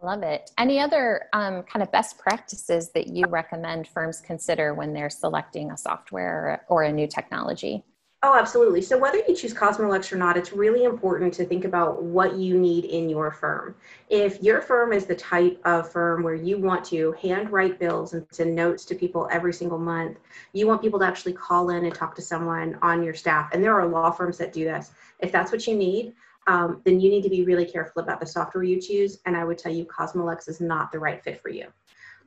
I 0.00 0.06
love 0.06 0.22
it. 0.22 0.52
Any 0.56 0.78
other 0.78 1.26
um, 1.32 1.64
kind 1.64 1.82
of 1.82 1.90
best 1.90 2.16
practices 2.16 2.90
that 2.92 3.08
you 3.08 3.26
recommend 3.26 3.88
firms 3.88 4.20
consider 4.20 4.72
when 4.72 4.94
they're 4.94 5.10
selecting 5.10 5.72
a 5.72 5.76
software 5.76 6.64
or 6.68 6.84
a 6.84 6.92
new 6.92 7.08
technology? 7.08 7.84
Oh, 8.22 8.36
absolutely. 8.38 8.82
So 8.82 8.98
whether 8.98 9.16
you 9.26 9.34
choose 9.34 9.54
Cosmolex 9.54 10.12
or 10.12 10.16
not, 10.16 10.36
it's 10.36 10.52
really 10.52 10.84
important 10.84 11.32
to 11.34 11.46
think 11.46 11.64
about 11.64 12.02
what 12.02 12.36
you 12.36 12.58
need 12.58 12.84
in 12.84 13.08
your 13.08 13.30
firm. 13.30 13.74
If 14.10 14.42
your 14.42 14.60
firm 14.60 14.92
is 14.92 15.06
the 15.06 15.14
type 15.14 15.58
of 15.64 15.90
firm 15.90 16.22
where 16.22 16.34
you 16.34 16.58
want 16.58 16.84
to 16.86 17.12
hand 17.12 17.50
write 17.50 17.78
bills 17.78 18.12
and 18.12 18.26
send 18.30 18.54
notes 18.54 18.84
to 18.86 18.94
people 18.94 19.26
every 19.32 19.54
single 19.54 19.78
month, 19.78 20.18
you 20.52 20.66
want 20.66 20.82
people 20.82 20.98
to 20.98 21.06
actually 21.06 21.32
call 21.32 21.70
in 21.70 21.86
and 21.86 21.94
talk 21.94 22.14
to 22.16 22.20
someone 22.20 22.78
on 22.82 23.02
your 23.02 23.14
staff. 23.14 23.48
And 23.54 23.64
there 23.64 23.74
are 23.80 23.86
law 23.86 24.10
firms 24.10 24.36
that 24.36 24.52
do 24.52 24.64
this. 24.64 24.90
If 25.20 25.32
that's 25.32 25.50
what 25.50 25.66
you 25.66 25.74
need, 25.74 26.12
um, 26.46 26.82
then 26.84 27.00
you 27.00 27.08
need 27.08 27.22
to 27.22 27.30
be 27.30 27.44
really 27.44 27.64
careful 27.64 28.02
about 28.02 28.20
the 28.20 28.26
software 28.26 28.64
you 28.64 28.82
choose. 28.82 29.20
And 29.24 29.34
I 29.34 29.44
would 29.44 29.56
tell 29.56 29.72
you 29.72 29.86
Cosmolex 29.86 30.46
is 30.46 30.60
not 30.60 30.92
the 30.92 30.98
right 30.98 31.24
fit 31.24 31.40
for 31.40 31.48
you. 31.48 31.68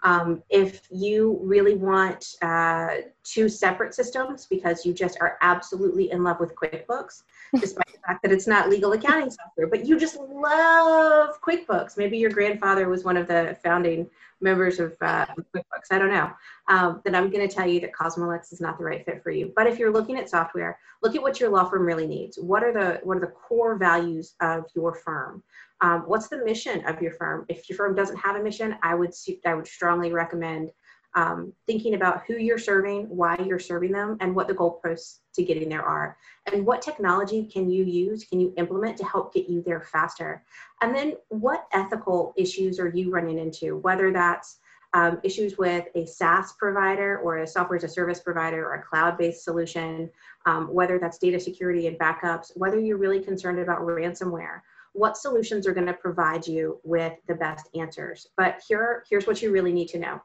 Um, 0.03 0.43
if 0.49 0.81
you 0.91 1.39
really 1.41 1.75
want 1.75 2.35
uh, 2.41 2.95
two 3.23 3.47
separate 3.47 3.93
systems 3.93 4.45
because 4.45 4.85
you 4.85 4.93
just 4.93 5.17
are 5.21 5.37
absolutely 5.41 6.11
in 6.11 6.23
love 6.23 6.39
with 6.39 6.53
QuickBooks, 6.55 7.23
despite 7.59 7.87
the 7.93 7.99
fact 8.05 8.21
that 8.23 8.31
it's 8.31 8.47
not 8.47 8.69
legal 8.69 8.91
accounting 8.91 9.31
software, 9.31 9.67
but 9.67 9.85
you 9.85 9.97
just 9.97 10.17
love 10.17 11.39
QuickBooks. 11.41 11.97
Maybe 11.97 12.17
your 12.17 12.31
grandfather 12.31 12.89
was 12.89 13.05
one 13.05 13.15
of 13.15 13.27
the 13.27 13.57
founding 13.63 14.09
members 14.41 14.79
of 14.79 14.93
uh, 15.01 15.25
QuickBooks. 15.55 15.87
I 15.91 15.99
don't 15.99 16.11
know. 16.11 16.31
Um, 16.67 17.01
then 17.05 17.15
I'm 17.15 17.29
going 17.29 17.47
to 17.47 17.53
tell 17.53 17.67
you 17.67 17.79
that 17.79 17.93
Cosmolex 17.93 18.51
is 18.51 18.59
not 18.59 18.77
the 18.77 18.83
right 18.83 19.05
fit 19.05 19.23
for 19.23 19.31
you. 19.31 19.53
But 19.55 19.67
if 19.67 19.79
you're 19.79 19.91
looking 19.91 20.17
at 20.17 20.29
software, 20.29 20.77
look 21.01 21.15
at 21.15 21.21
what 21.21 21.39
your 21.39 21.49
law 21.49 21.63
firm 21.63 21.85
really 21.85 22.07
needs. 22.07 22.37
What 22.37 22.63
are 22.63 22.73
the 22.73 22.99
what 23.03 23.17
are 23.17 23.21
the 23.21 23.27
core 23.27 23.75
values 23.77 24.35
of 24.41 24.65
your 24.75 24.93
firm? 24.93 25.43
Um, 25.81 26.03
what's 26.07 26.27
the 26.27 26.43
mission 26.43 26.85
of 26.85 27.01
your 27.01 27.11
firm? 27.11 27.45
If 27.49 27.69
your 27.69 27.77
firm 27.77 27.95
doesn't 27.95 28.17
have 28.17 28.35
a 28.35 28.43
mission, 28.43 28.77
I 28.81 28.95
would 28.95 29.13
I 29.45 29.53
would 29.53 29.67
strongly 29.67 30.11
recommend 30.11 30.71
um, 31.15 31.53
thinking 31.67 31.93
about 31.93 32.23
who 32.25 32.37
you're 32.37 32.57
serving, 32.57 33.05
why 33.05 33.37
you're 33.45 33.59
serving 33.59 33.91
them, 33.91 34.17
and 34.19 34.33
what 34.35 34.47
the 34.47 34.53
goalposts 34.53 35.19
to 35.35 35.43
getting 35.43 35.69
there 35.69 35.83
are, 35.83 36.17
and 36.51 36.65
what 36.65 36.81
technology 36.81 37.45
can 37.45 37.69
you 37.69 37.83
use, 37.83 38.23
can 38.25 38.39
you 38.39 38.53
implement 38.57 38.97
to 38.97 39.05
help 39.05 39.33
get 39.33 39.47
you 39.47 39.61
there 39.61 39.81
faster, 39.81 40.43
and 40.81 40.95
then 40.95 41.13
what 41.29 41.67
ethical 41.71 42.33
issues 42.37 42.79
are 42.79 42.89
you 42.89 43.11
running 43.11 43.37
into, 43.37 43.77
whether 43.77 44.11
that's 44.11 44.57
um, 44.93 45.19
issues 45.23 45.57
with 45.57 45.85
a 45.95 46.05
SaaS 46.05 46.53
provider 46.53 47.19
or 47.19 47.39
a 47.39 47.47
software 47.47 47.77
as 47.77 47.83
a 47.83 47.89
service 47.89 48.19
provider 48.19 48.63
or 48.63 48.75
a 48.75 48.83
cloud-based 48.83 49.43
solution, 49.43 50.09
um, 50.45 50.71
whether 50.71 50.99
that's 50.99 51.17
data 51.17 51.39
security 51.39 51.87
and 51.87 51.97
backups, 51.97 52.51
whether 52.55 52.79
you're 52.79 52.97
really 52.97 53.19
concerned 53.19 53.59
about 53.59 53.81
ransomware, 53.81 54.61
what 54.93 55.17
solutions 55.17 55.67
are 55.67 55.73
going 55.73 55.87
to 55.87 55.93
provide 55.93 56.47
you 56.47 56.79
with 56.83 57.13
the 57.27 57.35
best 57.35 57.67
answers. 57.75 58.27
But 58.37 58.61
here, 58.67 59.03
here's 59.09 59.27
what 59.27 59.41
you 59.41 59.51
really 59.51 59.73
need 59.73 59.89
to 59.89 59.99
know. 59.99 60.21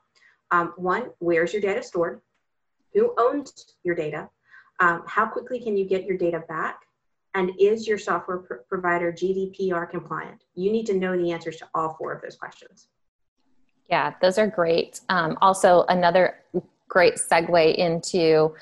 Um, 0.51 0.73
one, 0.77 1.11
where's 1.19 1.53
your 1.53 1.63
data 1.63 1.83
stored? 1.83 2.21
Who 2.95 3.15
owns 3.19 3.75
your 3.83 3.95
data? 3.95 4.29
Um, 4.81 5.03
how 5.07 5.27
quickly 5.27 5.61
can 5.61 5.77
you 5.77 5.87
get 5.87 6.05
your 6.05 6.17
data 6.17 6.43
back? 6.49 6.81
And 7.35 7.53
is 7.59 7.87
your 7.87 7.99
software 7.99 8.39
pr 8.39 8.55
provider 8.69 9.13
GDPR 9.13 9.91
compliant? 9.91 10.45
You 10.55 10.73
need 10.73 10.87
to 10.87 10.95
know 10.95 11.17
the 11.17 11.33
answers 11.33 11.57
to 11.59 11.69
all 11.75 11.95
four 11.99 12.13
of 12.13 12.23
those 12.23 12.37
questions. 12.37 12.89
Yeah, 13.91 14.15
those 14.21 14.39
are 14.39 14.47
great. 14.47 15.01
Um, 15.09 15.37
also, 15.41 15.85
another 15.89 16.37
great 16.89 17.15
segue 17.15 17.75
into 17.77 18.55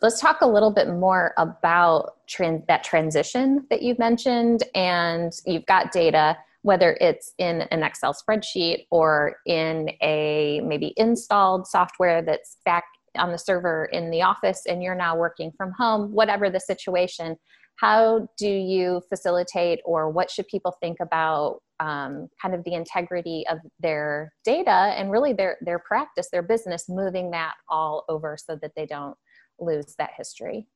let's 0.00 0.20
talk 0.20 0.40
a 0.40 0.46
little 0.46 0.70
bit 0.70 0.88
more 0.88 1.34
about 1.38 2.16
trans- 2.26 2.64
that 2.68 2.84
transition 2.84 3.66
that 3.70 3.82
you've 3.82 3.98
mentioned 3.98 4.62
and 4.74 5.32
you've 5.46 5.66
got 5.66 5.92
data 5.92 6.36
whether 6.62 6.98
it's 7.00 7.32
in 7.38 7.62
an 7.70 7.82
excel 7.82 8.12
spreadsheet 8.12 8.86
or 8.90 9.36
in 9.46 9.90
a 10.02 10.60
maybe 10.64 10.92
installed 10.96 11.66
software 11.66 12.20
that's 12.20 12.58
back 12.64 12.84
on 13.16 13.30
the 13.30 13.38
server 13.38 13.88
in 13.92 14.10
the 14.10 14.22
office 14.22 14.62
and 14.66 14.82
you're 14.82 14.94
now 14.94 15.16
working 15.16 15.52
from 15.56 15.72
home 15.78 16.12
whatever 16.12 16.50
the 16.50 16.60
situation 16.60 17.36
how 17.76 18.28
do 18.36 18.48
you 18.48 19.00
facilitate 19.08 19.78
or 19.84 20.10
what 20.10 20.30
should 20.30 20.46
people 20.48 20.74
think 20.80 20.98
about 21.00 21.60
um, 21.80 22.28
kind 22.42 22.56
of 22.56 22.64
the 22.64 22.74
integrity 22.74 23.44
of 23.48 23.58
their 23.78 24.32
data 24.44 24.92
and 24.96 25.12
really 25.12 25.32
their 25.32 25.56
their 25.60 25.78
practice 25.78 26.28
their 26.30 26.42
business 26.42 26.88
moving 26.88 27.30
that 27.30 27.54
all 27.68 28.04
over 28.08 28.36
so 28.36 28.58
that 28.60 28.72
they 28.76 28.84
don't 28.84 29.16
lose 29.58 29.94
that 29.96 30.10
history? 30.16 30.66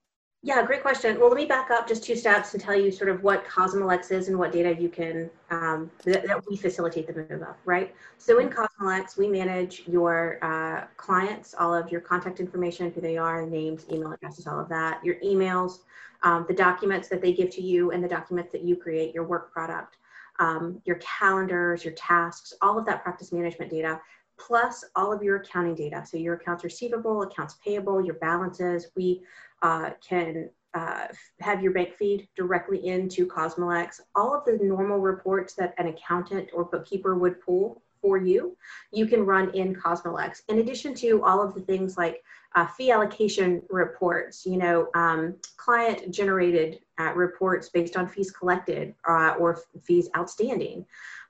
Yeah, 0.44 0.66
great 0.66 0.82
question. 0.82 1.20
Well, 1.20 1.28
let 1.28 1.36
me 1.36 1.44
back 1.44 1.70
up 1.70 1.86
just 1.86 2.02
two 2.02 2.16
steps 2.16 2.52
and 2.52 2.60
tell 2.60 2.74
you 2.74 2.90
sort 2.90 3.10
of 3.10 3.22
what 3.22 3.46
Cosmolex 3.46 4.10
is 4.10 4.26
and 4.26 4.36
what 4.36 4.50
data 4.50 4.74
you 4.74 4.88
can, 4.88 5.30
um, 5.50 5.88
that, 6.04 6.26
that, 6.26 6.42
we 6.50 6.56
facilitate 6.56 7.06
the 7.06 7.12
move 7.12 7.42
of, 7.42 7.54
right? 7.64 7.94
So 8.18 8.40
in 8.40 8.50
Cosmolex, 8.50 9.16
we 9.16 9.28
manage 9.28 9.84
your 9.86 10.40
uh, 10.42 10.86
clients, 10.96 11.54
all 11.56 11.72
of 11.72 11.92
your 11.92 12.00
contact 12.00 12.40
information, 12.40 12.90
who 12.90 13.00
they 13.00 13.16
are, 13.16 13.46
names, 13.46 13.86
email 13.88 14.10
addresses, 14.10 14.48
all 14.48 14.58
of 14.58 14.68
that, 14.68 15.04
your 15.04 15.14
emails, 15.24 15.78
um, 16.24 16.44
the 16.48 16.54
documents 16.54 17.06
that 17.06 17.22
they 17.22 17.32
give 17.32 17.50
to 17.50 17.62
you 17.62 17.92
and 17.92 18.02
the 18.02 18.08
documents 18.08 18.50
that 18.50 18.62
you 18.62 18.74
create, 18.74 19.14
your 19.14 19.24
work 19.24 19.52
product, 19.52 19.98
um, 20.40 20.82
your 20.84 20.96
calendars, 20.96 21.84
your 21.84 21.94
tasks, 21.94 22.52
all 22.60 22.76
of 22.76 22.84
that 22.86 23.04
practice 23.04 23.30
management 23.30 23.70
data 23.70 24.00
plus 24.46 24.84
all 24.96 25.12
of 25.12 25.22
your 25.22 25.36
accounting 25.36 25.74
data. 25.74 26.04
So 26.06 26.16
your 26.16 26.34
accounts 26.34 26.64
receivable, 26.64 27.22
accounts 27.22 27.56
payable, 27.64 28.04
your 28.04 28.14
balances. 28.14 28.88
We 28.96 29.22
uh, 29.62 29.90
can 30.06 30.50
uh, 30.74 31.06
have 31.40 31.62
your 31.62 31.72
bank 31.72 31.94
feed 31.98 32.28
directly 32.36 32.86
into 32.86 33.26
Cosmolex. 33.26 34.00
All 34.14 34.34
of 34.34 34.44
the 34.44 34.58
normal 34.62 34.98
reports 34.98 35.54
that 35.54 35.74
an 35.78 35.88
accountant 35.88 36.48
or 36.52 36.64
bookkeeper 36.64 37.16
would 37.16 37.40
pull 37.40 37.82
for 38.00 38.16
you, 38.18 38.56
you 38.90 39.06
can 39.06 39.24
run 39.24 39.50
in 39.50 39.74
Cosmolex. 39.74 40.42
In 40.48 40.58
addition 40.58 40.94
to 40.96 41.22
all 41.24 41.40
of 41.40 41.54
the 41.54 41.60
things 41.60 41.96
like 41.96 42.22
uh, 42.54 42.66
fee 42.66 42.90
allocation 42.90 43.62
reports, 43.70 44.44
you 44.44 44.56
know, 44.56 44.88
um, 44.94 45.36
client 45.56 46.10
generated 46.10 46.80
uh, 46.98 47.12
reports 47.14 47.68
based 47.68 47.96
on 47.96 48.08
fees 48.08 48.30
collected 48.30 48.94
uh, 49.08 49.34
or 49.38 49.62
fees 49.82 50.08
outstanding. 50.16 50.84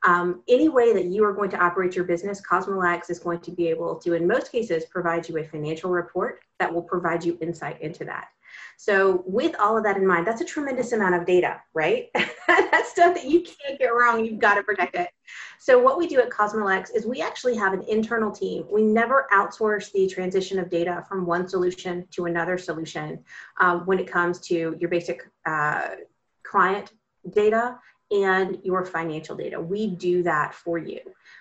Um, 0.05 0.43
any 0.49 0.69
way 0.69 0.93
that 0.93 1.07
you 1.07 1.25
are 1.25 1.33
going 1.33 1.51
to 1.51 1.59
operate 1.59 1.95
your 1.95 2.05
business, 2.05 2.41
Cosmolex 2.41 3.11
is 3.11 3.19
going 3.19 3.41
to 3.41 3.51
be 3.51 3.69
able 3.69 3.97
to, 3.97 4.15
in 4.15 4.27
most 4.27 4.51
cases, 4.51 4.85
provide 4.87 5.29
you 5.29 5.39
a 5.39 5.45
financial 5.45 5.91
report 5.91 6.41
that 6.59 6.73
will 6.73 6.83
provide 6.83 7.25
you 7.25 7.39
insight 7.41 7.81
into 7.81 8.05
that. 8.05 8.29
So, 8.77 9.23
with 9.27 9.55
all 9.59 9.77
of 9.77 9.85
that 9.85 9.97
in 9.97 10.07
mind, 10.07 10.27
that's 10.27 10.41
a 10.41 10.45
tremendous 10.45 10.93
amount 10.93 11.15
of 11.15 11.25
data, 11.25 11.61
right? 11.73 12.09
that's 12.49 12.91
stuff 12.91 13.15
that 13.15 13.25
you 13.25 13.43
can't 13.43 13.79
get 13.79 13.89
wrong. 13.89 14.25
You've 14.25 14.39
got 14.39 14.55
to 14.55 14.63
protect 14.63 14.97
it. 14.97 15.09
So, 15.59 15.79
what 15.79 15.99
we 15.99 16.07
do 16.07 16.21
at 16.21 16.31
Cosmolex 16.31 16.95
is 16.95 17.07
we 17.07 17.23
actually 17.23 17.57
have 17.57 17.73
an 17.73 17.83
internal 17.89 18.31
team. 18.31 18.65
We 18.71 18.83
never 18.83 19.27
outsource 19.33 19.93
the 19.93 20.09
transition 20.09 20.59
of 20.59 20.69
data 20.69 21.05
from 21.09 21.27
one 21.27 21.49
solution 21.49 22.07
to 22.13 22.27
another 22.27 22.59
solution 22.59 23.25
um, 23.61 23.87
when 23.87 23.99
it 23.99 24.07
comes 24.07 24.41
to 24.49 24.77
your 24.79 24.91
basic 24.91 25.23
uh, 25.47 25.91
client 26.43 26.93
data 27.31 27.79
and 28.13 28.59
your 28.63 28.85
financial 28.85 29.35
data. 29.35 29.61
We 29.61 29.89
do 29.89 30.23
that 30.23 30.55
for 30.55 30.79
you. 30.79 31.01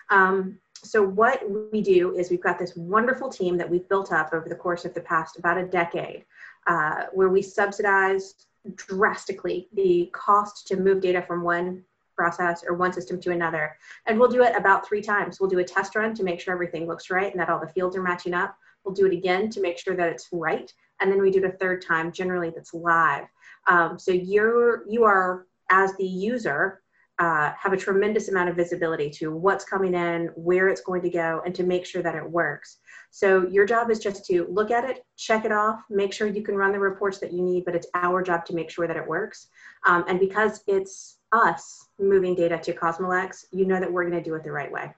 Um, 0.10 0.58
so 0.84 1.04
what 1.04 1.44
we 1.72 1.82
do 1.82 2.16
is 2.16 2.32
we've 2.32 2.42
got 2.42 2.58
this 2.58 2.76
wonderful 2.76 3.30
team 3.30 3.58
that 3.58 3.70
we've 3.70 3.88
built 3.88 4.12
up 4.12 4.34
over 4.34 4.50
the 4.50 4.56
course 4.56 4.84
of 4.86 4.94
the 4.94 5.02
past 5.02 5.38
about 5.38 5.58
a 5.58 5.68
decade, 5.68 6.26
uh, 6.66 7.04
where 7.14 7.30
we 7.30 7.42
subsidize 7.42 8.48
drastically 8.76 9.68
the 9.74 10.10
cost 10.14 10.68
to 10.68 10.78
move 10.78 11.02
data 11.02 11.22
from 11.22 11.44
one 11.44 11.84
process 12.16 12.64
or 12.68 12.76
one 12.76 12.94
system 12.94 13.20
to 13.20 13.32
another. 13.32 13.78
And 14.06 14.20
we'll 14.20 14.30
do 14.30 14.44
it 14.44 14.56
about 14.56 14.88
three 14.88 15.02
times. 15.02 15.40
We'll 15.40 15.50
do 15.50 15.60
a 15.60 15.64
test 15.64 15.96
run 15.96 16.14
to 16.16 16.24
make 16.24 16.40
sure 16.40 16.54
everything 16.54 16.88
looks 16.88 17.10
right 17.10 17.32
and 17.32 17.40
that 17.40 17.50
all 17.50 17.60
the 17.60 17.68
fields 17.68 17.96
are 17.96 18.04
matching 18.04 18.34
up. 18.34 18.56
We'll 18.84 18.96
do 18.96 19.06
it 19.06 19.14
again 19.14 19.50
to 19.52 19.62
make 19.62 19.78
sure 19.78 19.96
that 19.96 20.10
it's 20.10 20.30
right. 20.32 20.72
And 21.00 21.12
then 21.12 21.22
we 21.22 21.32
do 21.32 21.44
it 21.44 21.54
a 21.54 21.58
third 21.58 21.84
time, 21.84 22.12
generally 22.12 22.52
that's 22.52 22.74
live. 22.74 23.26
Um, 23.68 23.98
so 23.98 24.12
you're, 24.12 24.88
you 24.90 25.04
are 25.04 25.48
as 25.72 25.96
the 25.98 26.06
user, 26.06 26.82
uh, 27.20 27.52
have 27.60 27.74
a 27.74 27.78
tremendous 27.78 28.30
amount 28.30 28.50
of 28.50 28.56
visibility 28.56 29.10
to 29.10 29.36
what's 29.36 29.64
coming 29.64 29.94
in, 29.94 30.28
where 30.36 30.70
it's 30.70 30.82
going 30.82 31.02
to 31.02 31.10
go, 31.10 31.42
and 31.46 31.54
to 31.54 31.64
make 31.64 31.86
sure 31.86 32.02
that 32.02 32.16
it 32.16 32.30
works. 32.30 32.78
So 33.12 33.48
your 33.48 33.66
job 33.66 33.92
is 33.92 34.00
just 34.00 34.26
to 34.26 34.48
look 34.50 34.72
at 34.72 34.90
it, 34.90 35.06
check 35.18 35.46
it 35.46 35.52
off, 35.52 35.84
make 35.90 36.14
sure 36.14 36.28
you 36.28 36.42
can 36.42 36.56
run 36.56 36.72
the 36.72 36.80
reports 36.80 37.20
that 37.20 37.32
you 37.32 37.42
need, 37.42 37.66
but 37.66 37.76
it's 37.76 37.88
our 37.94 38.24
job 38.24 38.46
to 38.46 38.56
make 38.56 38.70
sure 38.70 38.88
that 38.88 38.98
it 38.98 39.08
works. 39.08 39.48
Um, 39.86 40.06
and 40.08 40.20
because 40.20 40.64
it's 40.68 41.18
us 41.32 41.88
moving 42.00 42.36
data 42.36 42.58
to 42.58 42.74
Cosmolex, 42.74 43.46
you 43.52 43.66
know 43.66 43.80
that 43.80 43.92
we're 43.92 44.10
going 44.10 44.18
to 44.18 44.30
do 44.30 44.36
it 44.36 44.44
the 44.44 44.52
right 44.52 44.72
way. 44.72 44.94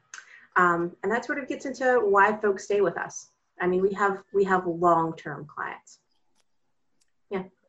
Um, 0.56 0.96
and 1.04 1.12
that 1.12 1.26
sort 1.26 1.40
of 1.40 1.48
gets 1.48 1.66
into 1.66 2.00
why 2.04 2.38
folks 2.38 2.66
stay 2.66 2.82
with 2.82 2.98
us. 2.98 3.32
I 3.60 3.68
mean, 3.68 3.82
we 3.82 3.94
have 3.94 4.24
we 4.34 4.44
have 4.46 4.66
long-term 4.66 5.48
clients. 5.54 6.00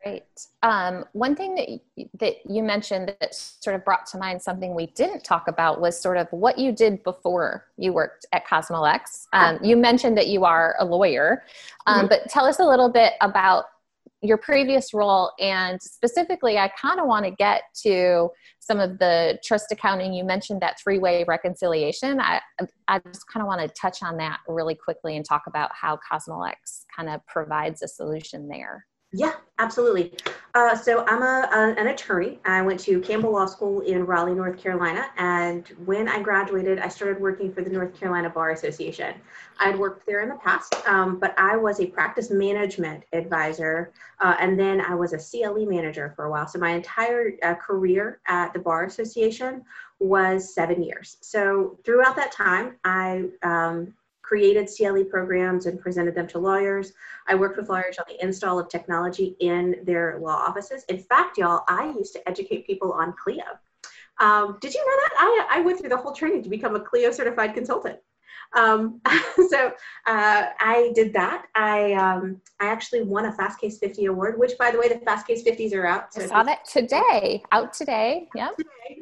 Great. 0.05 0.23
Um, 0.63 1.07
one 1.13 1.35
thing 1.35 1.55
that 1.55 1.69
you, 1.71 1.81
that 2.21 2.35
you 2.45 2.63
mentioned 2.63 3.15
that 3.21 3.35
sort 3.35 3.75
of 3.75 3.85
brought 3.87 4.05
to 4.09 4.19
mind 4.19 4.43
something 4.43 4.75
we 4.75 4.89
didn't 4.89 5.25
talk 5.25 5.49
about 5.49 5.81
was 5.81 5.99
sort 5.99 6.19
of 6.19 6.29
what 6.31 6.59
you 6.59 6.73
did 6.73 7.03
before 7.05 7.65
you 7.79 7.95
worked 7.95 8.27
at 8.33 8.47
Cosmolex. 8.47 9.27
Um, 9.33 9.59
you 9.63 9.77
mentioned 9.79 10.19
that 10.19 10.27
you 10.27 10.45
are 10.45 10.77
a 10.79 10.85
lawyer, 10.85 11.45
um, 11.87 12.01
mm-hmm. 12.01 12.09
but 12.09 12.29
tell 12.29 12.45
us 12.45 12.59
a 12.59 12.65
little 12.65 12.91
bit 12.91 13.15
about 13.23 13.65
your 14.21 14.37
previous 14.39 14.95
role 14.95 15.31
and 15.39 15.83
specifically 15.83 16.57
i 16.57 16.67
kind 16.81 16.99
of 16.99 17.07
want 17.07 17.27
to 17.27 17.31
get 17.33 17.65
to 17.75 18.31
some 18.59 18.81
of 18.81 18.99
the 18.99 19.39
trust 19.45 19.71
accounting 19.71 20.15
you 20.15 20.25
mentioned 20.25 20.63
that 20.63 20.81
three-way 20.81 21.27
reconciliation 21.29 22.19
i, 22.21 22.41
I 22.89 23.01
just 23.01 23.29
kind 23.29 23.43
of 23.43 23.49
want 23.49 23.61
to 23.61 23.69
touch 23.69 24.03
on 24.03 24.17
that 24.17 24.39
really 24.49 24.75
quickly 24.75 25.17
and 25.17 25.27
talk 25.27 25.43
about 25.47 25.73
how 25.79 25.99
cosmolex 26.11 26.87
kind 26.95 27.11
of 27.11 27.21
provides 27.27 27.83
a 27.83 27.89
solution 27.89 28.49
there 28.49 28.87
Yeah, 29.17 29.35
absolutely. 29.61 30.13
Uh, 30.57 30.77
so 30.77 31.05
I'm 31.07 31.23
a, 31.23 31.49
a, 31.53 31.81
an 31.81 31.87
attorney. 31.87 32.41
I 32.45 32.63
went 32.63 32.81
to 32.81 33.01
Campbell 33.01 33.31
Law 33.31 33.47
School 33.47 33.81
in 33.83 34.05
Raleigh, 34.05 34.35
North 34.35 34.59
Carolina, 34.61 35.07
and 35.19 35.69
when 35.85 36.09
I 36.09 36.21
graduated, 36.21 36.81
I 36.81 36.89
started 36.89 37.21
working 37.21 37.53
for 37.53 37.63
the 37.63 37.71
North 37.71 37.95
Carolina 37.95 38.29
Bar 38.29 38.51
Association. 38.51 39.15
I'd 39.61 39.79
worked 39.79 40.05
there 40.05 40.23
in 40.23 40.31
the 40.31 40.35
past, 40.35 40.75
um, 40.89 41.21
but 41.21 41.33
I 41.39 41.57
was 41.57 41.79
a 41.79 41.87
practice 41.87 42.33
management 42.33 43.05
advisor, 43.13 43.93
uh, 44.19 44.35
and 44.41 44.59
then 44.59 44.81
I 44.81 44.97
was 44.97 45.13
a 45.13 45.19
CLE 45.19 45.65
manager 45.65 46.13
for 46.17 46.25
a 46.25 46.31
while. 46.31 46.49
So 46.49 46.59
my 46.59 46.71
entire 46.71 47.35
uh, 47.45 47.55
career 47.55 48.21
at 48.27 48.53
the 48.53 48.59
Bar 48.59 48.87
Association 48.87 49.65
was 50.01 50.53
seven 50.53 50.83
years. 50.83 51.19
So 51.21 51.79
throughout 51.85 52.17
that 52.17 52.33
time, 52.33 52.79
I 52.85 53.27
um, 53.45 53.95
created 54.25 54.69
CLE 54.75 55.05
programs 55.05 55.67
and 55.67 55.79
presented 55.79 56.15
them 56.15 56.27
to 56.29 56.39
lawyers. 56.39 56.93
I 57.29 57.35
worked 57.35 57.59
with 57.59 57.69
lawyers 57.69 57.99
on 57.99 58.07
the 58.09 58.23
install 58.25 58.59
of 58.59 58.69
technology 58.69 59.37
in 59.41 59.77
their 59.85 60.19
law 60.21 60.37
offices. 60.37 60.85
In 60.89 60.99
fact, 60.99 61.37
y'all, 61.39 61.65
I 61.69 61.93
used 61.97 62.15
to 62.15 62.29
educate 62.29 62.67
people 62.67 62.93
on 62.93 63.15
Clio. 63.23 63.45
Um, 64.21 64.59
did 64.61 64.73
you 64.73 64.81
know 64.81 64.97
that? 65.03 65.13
I, 65.19 65.59
I 65.59 65.61
went 65.61 65.79
through 65.79 65.91
the 65.91 65.97
whole 65.97 66.13
training 66.13 66.43
to 66.45 66.49
become 66.49 66.75
a 66.75 66.81
Clio 66.81 67.11
certified 67.11 67.55
consultant. 67.55 67.99
Um, 68.55 69.01
so 69.51 69.73
uh, 70.07 70.47
I 70.59 70.93
did 70.95 71.13
that. 71.13 71.47
I 71.55 71.93
um, 71.95 72.41
I 72.61 72.67
actually 72.67 73.03
won 73.03 73.27
a 73.27 73.33
Fastcase 73.33 73.79
50 73.79 74.07
award, 74.07 74.39
which 74.39 74.53
by 74.59 74.71
the 74.71 74.79
way, 74.79 74.89
the 74.89 74.97
Fastcase 74.97 75.45
50s 75.45 75.75
are 75.75 75.87
out. 75.87 76.15
So 76.15 76.23
I 76.23 76.27
saw 76.27 76.43
that 76.45 76.65
today, 76.65 77.43
out 77.53 77.73
today. 77.73 78.29
Yeah. 78.35 78.51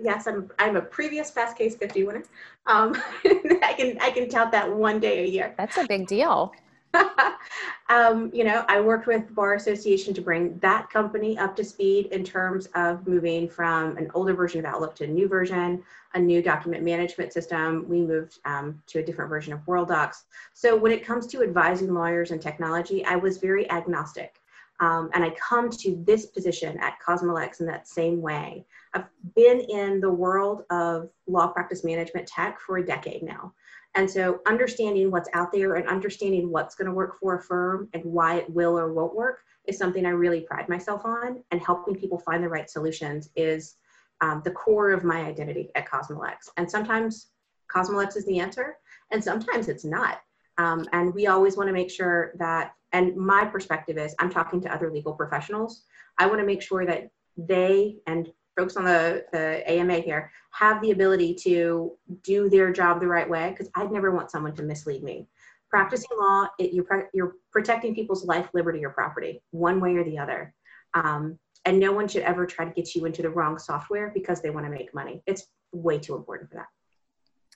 Yes, 0.01 0.27
I'm 0.27 0.51
I'm 0.59 0.77
a 0.77 0.83
previous 0.83 1.31
Fastcase 1.31 1.79
50 1.79 2.05
winner. 2.05 2.25
Um, 2.67 3.01
I 3.25 3.75
can 3.77 3.99
I 4.01 4.11
can 4.11 4.29
count 4.29 4.53
that 4.53 4.71
one 4.71 5.01
day 5.01 5.25
a 5.25 5.27
year. 5.27 5.55
That's 5.57 5.77
a 5.77 5.87
big 5.87 6.07
deal. 6.07 6.53
um, 7.89 8.31
you 8.33 8.45
know, 8.45 8.65
I 8.69 8.81
worked 8.81 9.07
with 9.07 9.35
Bar 9.35 9.55
Association 9.55 10.13
to 10.15 10.21
bring 10.21 10.59
that 10.59 10.91
company 10.91 11.39
up 11.39 11.57
to 11.57 11.65
speed 11.65 12.07
in 12.07 12.25
terms 12.25 12.67
of 12.75 13.07
moving 13.07 13.49
from 13.49 13.97
an 13.97 14.11
older 14.15 14.35
version 14.35 14.61
of 14.61 14.67
Outlook 14.67 14.95
to 14.97 15.05
a 15.05 15.09
new 15.09 15.29
version, 15.29 15.83
a 16.15 16.19
new 16.19 16.43
document 16.43 16.85
management 16.85 17.33
system. 17.33 17.87
We 17.89 18.01
moved 18.01 18.39
um, 18.45 18.83
to 18.89 18.99
a 18.99 19.03
different 19.03 19.31
version 19.31 19.53
of 19.53 19.61
Worldox. 19.61 20.25
So 20.53 20.77
when 20.77 20.93
it 20.93 21.05
comes 21.05 21.27
to 21.29 21.43
advising 21.43 21.95
lawyers 21.95 22.31
and 22.31 22.41
technology, 22.41 23.05
I 23.05 23.17
was 23.17 23.39
very 23.39 23.71
agnostic. 23.71 24.42
Um, 24.83 25.11
and 25.15 25.23
I 25.25 25.31
come 25.31 25.71
to 25.71 26.03
this 26.05 26.27
position 26.27 26.77
at 26.81 26.99
Cosmolex 27.07 27.61
in 27.61 27.67
that 27.67 27.87
same 27.87 28.21
way. 28.21 28.67
I've 28.93 29.07
been 29.37 29.61
in 29.61 30.01
the 30.01 30.11
world 30.11 30.65
of 30.71 31.09
law 31.29 31.47
practice 31.47 31.85
management 31.85 32.27
tech 32.27 32.61
for 32.61 32.79
a 32.79 32.85
decade 32.85 33.23
now. 33.23 33.55
And 33.95 34.11
so 34.11 34.41
understanding 34.47 35.11
what's 35.13 35.29
out 35.35 35.53
there 35.53 35.77
and 35.77 35.87
understanding 35.87 36.51
what's 36.51 36.75
going 36.75 36.89
to 36.89 36.93
work 36.93 37.21
for 37.21 37.37
a 37.37 37.43
firm 37.43 37.89
and 37.95 38.05
why 38.05 38.37
it 38.37 38.51
will 38.51 38.77
or 38.77 38.93
won't 38.93 39.15
work 39.15 39.39
is 39.67 39.79
something 39.79 40.05
I 40.05 40.11
really 40.11 40.41
pride 40.41 40.69
myself 40.69 41.05
on. 41.05 41.45
And 41.53 41.61
helping 41.61 41.95
people 41.95 42.19
find 42.19 42.43
the 42.43 42.49
right 42.49 42.69
solutions 42.69 43.31
is 43.37 43.77
um, 44.21 44.43
the 44.45 44.51
core 44.51 44.91
of 44.91 45.05
my 45.05 45.21
identity 45.23 45.71
at 45.77 45.89
Cosmolex. 45.89 46.49
And 46.57 46.69
sometimes 46.69 47.29
Cosmolex 47.73 48.17
is 48.17 48.27
the 48.27 48.41
answer, 48.41 48.79
and 49.13 49.23
sometimes 49.23 49.69
it's 49.69 49.85
not. 49.85 50.23
Um, 50.59 50.87
and 50.93 51.15
we 51.15 51.29
always 51.29 51.57
want 51.57 51.69
to 51.69 51.73
make 51.73 51.91
sure 51.91 52.33
that, 52.39 52.75
and 52.93 53.17
my 53.17 53.45
perspective 53.45 53.99
is 53.99 54.15
I'm 54.19 54.31
talking 54.31 54.61
to 54.63 54.73
other 54.73 54.91
legal 54.91 55.15
professionals. 55.15 55.85
I 56.19 56.27
want 56.27 56.41
to 56.41 56.47
make 56.47 56.63
sure 56.63 56.85
that 56.87 57.11
they 57.37 57.97
and 58.07 58.29
folks 58.57 58.77
on 58.77 58.85
the, 58.85 59.25
the 59.33 59.71
AMA 59.71 60.01
here 60.01 60.31
have 60.51 60.81
the 60.83 60.91
ability 60.91 61.35
to 61.35 61.93
do 62.23 62.51
their 62.51 62.73
job 62.73 63.01
the 63.01 63.07
right 63.07 63.29
way 63.29 63.51
because 63.51 63.71
I'd 63.75 63.91
never 63.91 64.11
want 64.11 64.31
someone 64.31 64.55
to 64.57 64.63
mislead 64.63 65.03
me. 65.03 65.27
Practicing 65.71 66.19
law, 66.19 66.49
it, 66.59 66.75
you're, 66.75 67.09
you're 67.15 67.37
protecting 67.51 67.95
people's 67.95 68.27
life, 68.27 68.51
liberty, 68.53 68.85
or 68.85 68.91
property, 68.91 69.43
one 69.53 69.81
way 69.81 69.95
or 69.95 70.05
the 70.05 70.19
other. 70.19 70.55
Um, 70.93 71.39
and 71.65 71.81
no 71.81 71.93
one 71.93 72.09
should 72.09 72.25
ever 72.25 72.45
try 72.45 72.67
to 72.67 72.73
get 72.73 72.95
you 72.95 73.07
into 73.07 73.23
the 73.23 73.31
wrong 73.31 73.59
software 73.59 74.11
because 74.13 74.43
they 74.43 74.51
want 74.51 74.67
to 74.67 74.71
make 74.71 74.93
money. 74.93 75.23
It's 75.27 75.47
way 75.73 75.99
too 75.99 76.15
important 76.15 76.51
for 76.51 76.57
that. 76.57 76.67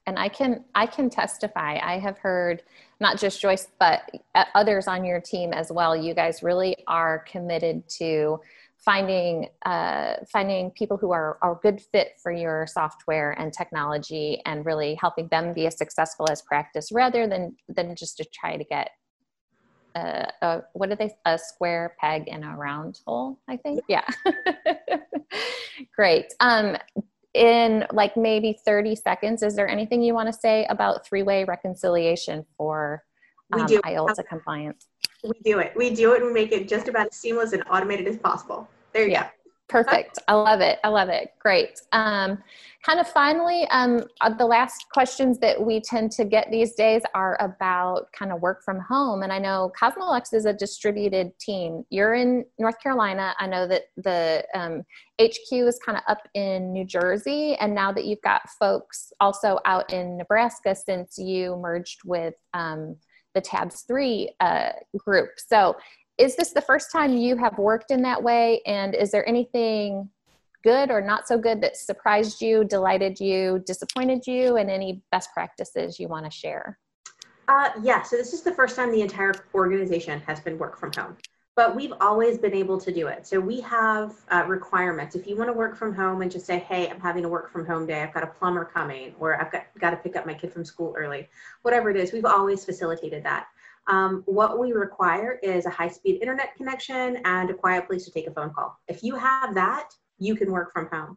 And 0.06 0.18
I 0.18 0.28
can 0.28 0.64
I 0.74 0.86
can 0.86 1.10
testify. 1.10 1.78
I 1.82 1.98
have 1.98 2.18
heard 2.18 2.62
not 3.00 3.18
just 3.18 3.40
Joyce, 3.40 3.68
but 3.78 4.08
others 4.54 4.86
on 4.86 5.04
your 5.04 5.20
team 5.20 5.52
as 5.52 5.72
well. 5.72 5.96
You 5.96 6.14
guys 6.14 6.42
really 6.42 6.76
are 6.86 7.24
committed 7.30 7.88
to 7.98 8.40
finding 8.78 9.48
uh, 9.64 10.14
finding 10.30 10.70
people 10.70 10.96
who 10.96 11.10
are, 11.12 11.38
are 11.42 11.52
a 11.52 11.58
good 11.60 11.80
fit 11.80 12.12
for 12.22 12.30
your 12.30 12.66
software 12.66 13.32
and 13.32 13.52
technology 13.52 14.40
and 14.46 14.64
really 14.64 14.96
helping 15.00 15.28
them 15.28 15.52
be 15.52 15.66
as 15.66 15.76
successful 15.76 16.26
as 16.30 16.42
practice 16.42 16.90
rather 16.92 17.26
than 17.26 17.56
than 17.68 17.94
just 17.96 18.16
to 18.16 18.24
try 18.32 18.56
to 18.56 18.64
get 18.64 18.90
a, 19.96 20.30
a 20.42 20.62
what 20.74 20.88
did 20.88 20.98
they 20.98 21.10
a 21.24 21.38
square 21.38 21.96
peg 21.98 22.28
in 22.28 22.44
a 22.44 22.56
round 22.56 23.00
hole 23.06 23.38
i 23.48 23.56
think 23.56 23.80
yeah 23.88 24.06
great 25.96 26.32
um 26.40 26.76
in 27.36 27.84
like 27.92 28.16
maybe 28.16 28.58
30 28.64 28.96
seconds 28.96 29.42
is 29.42 29.54
there 29.54 29.68
anything 29.68 30.02
you 30.02 30.14
want 30.14 30.26
to 30.26 30.32
say 30.32 30.66
about 30.70 31.06
three-way 31.06 31.44
reconciliation 31.44 32.44
for 32.56 33.04
um, 33.52 33.60
we 33.60 33.66
do. 33.66 33.80
IOLTA 33.82 34.26
compliance 34.26 34.86
we 35.22 35.38
do 35.44 35.58
it 35.58 35.72
we 35.76 35.90
do 35.90 36.14
it 36.14 36.22
and 36.22 36.32
make 36.32 36.52
it 36.52 36.68
just 36.68 36.88
about 36.88 37.08
as 37.08 37.16
seamless 37.16 37.52
and 37.52 37.62
automated 37.70 38.08
as 38.08 38.16
possible 38.16 38.68
there 38.92 39.04
you 39.04 39.12
yeah. 39.12 39.24
go. 39.24 39.28
Perfect. 39.68 40.20
I 40.28 40.34
love 40.34 40.60
it. 40.60 40.78
I 40.84 40.88
love 40.88 41.08
it. 41.08 41.32
Great. 41.40 41.80
Um, 41.90 42.38
kind 42.84 43.00
of 43.00 43.08
finally, 43.08 43.66
um, 43.70 44.04
uh, 44.20 44.32
the 44.32 44.46
last 44.46 44.86
questions 44.92 45.40
that 45.40 45.60
we 45.60 45.80
tend 45.80 46.12
to 46.12 46.24
get 46.24 46.48
these 46.52 46.74
days 46.74 47.02
are 47.14 47.36
about 47.40 48.06
kind 48.12 48.30
of 48.30 48.40
work 48.40 48.62
from 48.62 48.78
home. 48.78 49.24
And 49.24 49.32
I 49.32 49.40
know 49.40 49.72
CosmoLex 49.80 50.32
is 50.34 50.44
a 50.44 50.52
distributed 50.52 51.36
team. 51.40 51.84
You're 51.90 52.14
in 52.14 52.44
North 52.60 52.80
Carolina. 52.80 53.34
I 53.40 53.48
know 53.48 53.66
that 53.66 53.86
the 53.96 54.44
um, 54.54 54.84
HQ 55.20 55.50
is 55.50 55.80
kind 55.84 55.98
of 55.98 56.04
up 56.06 56.22
in 56.34 56.72
New 56.72 56.84
Jersey. 56.84 57.56
And 57.56 57.74
now 57.74 57.90
that 57.90 58.04
you've 58.04 58.22
got 58.22 58.48
folks 58.60 59.12
also 59.18 59.58
out 59.64 59.92
in 59.92 60.16
Nebraska 60.16 60.76
since 60.76 61.18
you 61.18 61.56
merged 61.56 62.02
with 62.04 62.34
um, 62.54 62.96
the 63.34 63.42
Tabs3 63.42 64.28
uh, 64.38 64.70
group. 64.96 65.30
So 65.38 65.74
is 66.18 66.36
this 66.36 66.52
the 66.52 66.60
first 66.60 66.90
time 66.90 67.16
you 67.16 67.36
have 67.36 67.58
worked 67.58 67.90
in 67.90 68.02
that 68.02 68.22
way? 68.22 68.62
And 68.66 68.94
is 68.94 69.10
there 69.10 69.28
anything 69.28 70.08
good 70.64 70.90
or 70.90 71.00
not 71.00 71.28
so 71.28 71.38
good 71.38 71.60
that 71.60 71.76
surprised 71.76 72.40
you, 72.40 72.64
delighted 72.64 73.20
you, 73.20 73.62
disappointed 73.66 74.26
you, 74.26 74.56
and 74.56 74.70
any 74.70 75.02
best 75.12 75.30
practices 75.32 76.00
you 76.00 76.08
want 76.08 76.24
to 76.24 76.30
share? 76.30 76.78
Uh, 77.48 77.70
yeah, 77.82 78.02
so 78.02 78.16
this 78.16 78.32
is 78.32 78.42
the 78.42 78.52
first 78.52 78.74
time 78.74 78.90
the 78.90 79.02
entire 79.02 79.34
organization 79.54 80.20
has 80.26 80.40
been 80.40 80.58
work 80.58 80.76
from 80.76 80.90
home, 80.96 81.16
but 81.54 81.76
we've 81.76 81.92
always 82.00 82.38
been 82.38 82.54
able 82.54 82.80
to 82.80 82.92
do 82.92 83.06
it. 83.06 83.24
So 83.24 83.38
we 83.38 83.60
have 83.60 84.14
uh, 84.32 84.42
requirements. 84.48 85.14
If 85.14 85.28
you 85.28 85.36
want 85.36 85.48
to 85.50 85.52
work 85.52 85.76
from 85.76 85.94
home 85.94 86.22
and 86.22 86.30
just 86.30 86.44
say, 86.44 86.58
hey, 86.58 86.88
I'm 86.88 86.98
having 86.98 87.24
a 87.24 87.28
work 87.28 87.52
from 87.52 87.64
home 87.64 87.86
day, 87.86 88.02
I've 88.02 88.12
got 88.12 88.24
a 88.24 88.26
plumber 88.26 88.64
coming, 88.64 89.14
or 89.20 89.40
I've 89.40 89.52
got, 89.52 89.66
got 89.78 89.90
to 89.90 89.96
pick 89.96 90.16
up 90.16 90.26
my 90.26 90.34
kid 90.34 90.52
from 90.52 90.64
school 90.64 90.92
early, 90.98 91.28
whatever 91.62 91.88
it 91.90 91.96
is, 91.96 92.12
we've 92.12 92.24
always 92.24 92.64
facilitated 92.64 93.22
that. 93.22 93.46
Um, 93.88 94.22
what 94.26 94.58
we 94.58 94.72
require 94.72 95.38
is 95.42 95.66
a 95.66 95.70
high 95.70 95.88
speed 95.88 96.20
internet 96.20 96.56
connection 96.56 97.18
and 97.24 97.50
a 97.50 97.54
quiet 97.54 97.86
place 97.86 98.04
to 98.04 98.10
take 98.10 98.26
a 98.26 98.32
phone 98.32 98.50
call. 98.50 98.78
If 98.88 99.02
you 99.02 99.14
have 99.16 99.54
that, 99.54 99.90
you 100.18 100.34
can 100.34 100.50
work 100.50 100.72
from 100.72 100.88
home. 100.92 101.16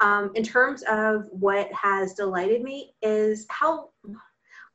Um, 0.00 0.32
in 0.34 0.42
terms 0.42 0.82
of 0.88 1.26
what 1.30 1.72
has 1.72 2.14
delighted 2.14 2.62
me 2.62 2.94
is 3.02 3.46
how 3.48 3.90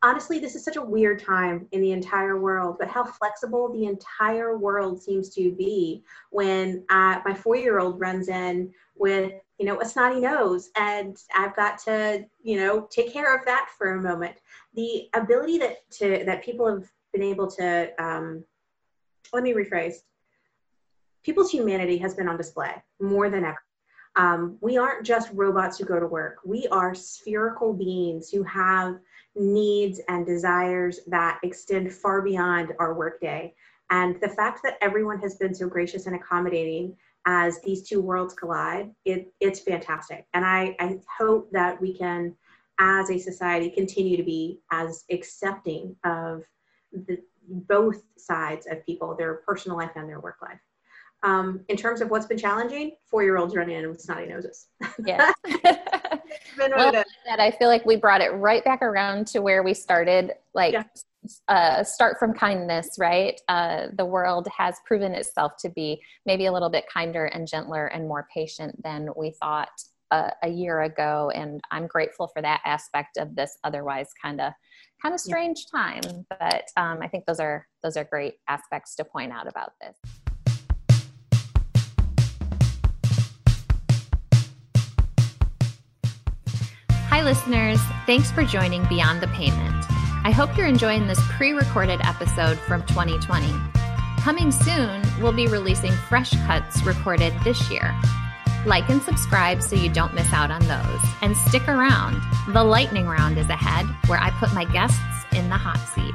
honestly 0.02 0.40
this 0.40 0.56
is 0.56 0.64
such 0.64 0.78
a 0.78 0.82
weird 0.82 1.22
time 1.22 1.68
in 1.72 1.82
the 1.82 1.92
entire 1.92 2.40
world 2.40 2.78
but 2.80 2.88
how 2.88 3.04
flexible 3.04 3.72
the 3.74 3.86
entire 3.86 4.58
world 4.58 5.02
seems 5.02 5.30
to 5.30 5.52
be 5.52 6.04
when 6.30 6.86
uh, 6.90 7.20
my 7.26 7.34
four-year-old 7.34 8.00
runs 8.00 8.30
in 8.30 8.72
with 8.96 9.34
you 9.58 9.66
know 9.66 9.82
a 9.82 9.86
snotty 9.86 10.22
nose 10.22 10.70
and 10.78 11.18
i've 11.36 11.56
got 11.56 11.78
to 11.78 12.26
you 12.42 12.56
know 12.58 12.88
take 12.90 13.12
care 13.12 13.36
of 13.36 13.44
that 13.46 13.68
for 13.78 13.96
a 13.96 14.02
moment 14.02 14.38
the 14.74 15.10
ability 15.14 15.58
that 15.58 15.78
to 15.92 16.24
that 16.26 16.44
people 16.44 16.66
have 16.66 16.90
been 17.14 17.24
able 17.24 17.50
to, 17.52 17.92
um, 18.04 18.44
let 19.34 19.44
me 19.44 19.54
rephrase, 19.54 19.96
people's 21.24 21.52
humanity 21.52 21.98
has 21.98 22.16
been 22.16 22.28
on 22.28 22.38
display 22.38 22.72
more 23.00 23.30
than 23.30 23.44
ever. 23.44 23.58
Um, 24.16 24.58
we 24.62 24.78
aren't 24.78 25.06
just 25.06 25.30
robots 25.34 25.78
who 25.78 25.86
go 25.86 26.00
to 26.00 26.08
work. 26.08 26.38
We 26.44 26.68
are 26.68 26.96
spherical 26.96 27.74
beings 27.74 28.30
who 28.30 28.44
have 28.44 29.00
needs 29.36 30.02
and 30.10 30.26
desires 30.26 31.00
that 31.08 31.40
extend 31.44 31.94
far 31.94 32.22
beyond 32.22 32.74
our 32.80 32.94
workday. 32.94 33.54
And 33.92 34.20
the 34.22 34.30
fact 34.30 34.62
that 34.64 34.78
everyone 34.82 35.20
has 35.20 35.36
been 35.36 35.54
so 35.54 35.68
gracious 35.68 36.06
and 36.06 36.16
accommodating 36.16 36.96
as 37.26 37.62
these 37.62 37.88
two 37.88 38.02
worlds 38.02 38.34
collide, 38.34 38.92
it, 39.06 39.32
it's 39.40 39.60
fantastic. 39.60 40.26
And 40.34 40.44
I, 40.44 40.76
I 40.80 41.00
hope 41.18 41.52
that 41.52 41.80
we 41.80 41.98
can, 41.98 42.36
as 42.80 43.10
a 43.10 43.20
society, 43.20 43.70
continue 43.70 44.18
to 44.18 44.24
be 44.24 44.60
as 44.72 45.06
accepting 45.12 45.96
of 46.04 46.44
the, 46.92 47.20
both 47.50 48.04
sides 48.18 48.68
of 48.70 48.86
people, 48.86 49.16
their 49.16 49.36
personal 49.36 49.78
life 49.78 49.92
and 49.96 50.08
their 50.08 50.20
work 50.20 50.38
life. 50.42 50.60
Um, 51.22 51.66
in 51.68 51.76
terms 51.76 52.00
of 52.00 52.10
what's 52.10 52.28
been 52.28 52.38
challenging, 52.38 52.96
four-year-olds 53.10 53.56
running 53.56 53.78
in 53.78 53.90
with 53.90 54.00
snotty 54.00 54.28
noses. 54.28 54.68
yeah. 55.06 55.32
well, 56.58 56.92
that 57.26 57.40
I 57.40 57.52
feel 57.52 57.68
like 57.68 57.86
we 57.86 57.98
brought 57.98 58.22
it 58.22 58.30
right 58.30 58.64
back 58.64 58.82
around 58.82 59.28
to 59.28 59.42
where 59.42 59.62
we 59.62 59.74
started. 59.74 60.32
Like, 60.54 60.74
yeah. 60.74 60.84
uh, 61.50 61.84
start 61.84 62.18
from 62.20 62.34
kindness, 62.34 62.96
right? 62.98 63.40
Uh, 63.50 63.88
the 63.98 64.06
world 64.06 64.48
has 64.56 64.78
proven 64.86 65.14
itself 65.14 65.54
to 65.60 65.70
be 65.70 66.02
maybe 66.26 66.46
a 66.46 66.52
little 66.54 66.70
bit 66.70 66.86
kinder 66.92 67.26
and 67.26 67.46
gentler 67.48 67.88
and 67.88 68.08
more 68.08 68.28
patient 68.34 68.82
than 68.82 69.10
we 69.18 69.32
thought 69.32 69.70
uh, 70.12 70.32
a 70.44 70.50
year 70.50 70.82
ago, 70.82 71.32
and 71.36 71.62
I'm 71.72 71.88
grateful 71.88 72.28
for 72.28 72.42
that 72.42 72.62
aspect 72.66 73.18
of 73.18 73.36
this 73.36 73.58
otherwise 73.64 74.08
kind 74.22 74.42
of 74.42 74.54
kind 75.02 75.14
of 75.14 75.20
strange 75.20 75.66
time. 75.74 76.02
But 76.30 76.66
um, 76.78 77.00
I 77.02 77.08
think 77.08 77.26
those 77.26 77.40
are 77.40 77.66
those 77.84 77.98
are 77.98 78.04
great 78.04 78.36
aspects 78.48 78.96
to 78.96 79.06
point 79.06 79.32
out 79.32 79.48
about 79.48 79.72
this. 79.82 79.98
Hi, 87.10 87.24
listeners. 87.24 87.80
Thanks 88.06 88.32
for 88.32 88.44
joining 88.44 88.86
Beyond 88.86 89.22
the 89.22 89.28
Payment. 89.30 89.86
I 90.24 90.32
hope 90.32 90.56
you're 90.56 90.68
enjoying 90.68 91.08
this 91.08 91.20
pre 91.32 91.54
recorded 91.54 92.00
episode 92.04 92.60
from 92.60 92.86
2020. 92.88 93.48
Coming 94.22 94.52
soon, 94.52 95.02
we'll 95.22 95.34
be 95.34 95.48
releasing 95.48 95.92
fresh 95.92 96.32
cuts 96.46 96.84
recorded 96.84 97.34
this 97.44 97.72
year. 97.72 97.96
Like 98.66 98.90
and 98.90 99.02
subscribe 99.02 99.64
so 99.64 99.76
you 99.76 99.90
don't 99.90 100.14
miss 100.14 100.34
out 100.34 100.52
on 100.52 100.62
those. 100.68 101.00
And 101.22 101.36
stick 101.38 101.68
around. 101.68 102.22
The 102.54 102.64
lightning 102.64 103.08
round 103.08 103.38
is 103.38 103.50
ahead, 103.50 103.86
where 104.08 104.20
I 104.20 104.32
put 104.32 104.54
my 104.54 104.66
guests 104.66 105.00
in 105.32 105.48
the 105.48 105.56
hot 105.56 105.80
seat. 105.96 106.14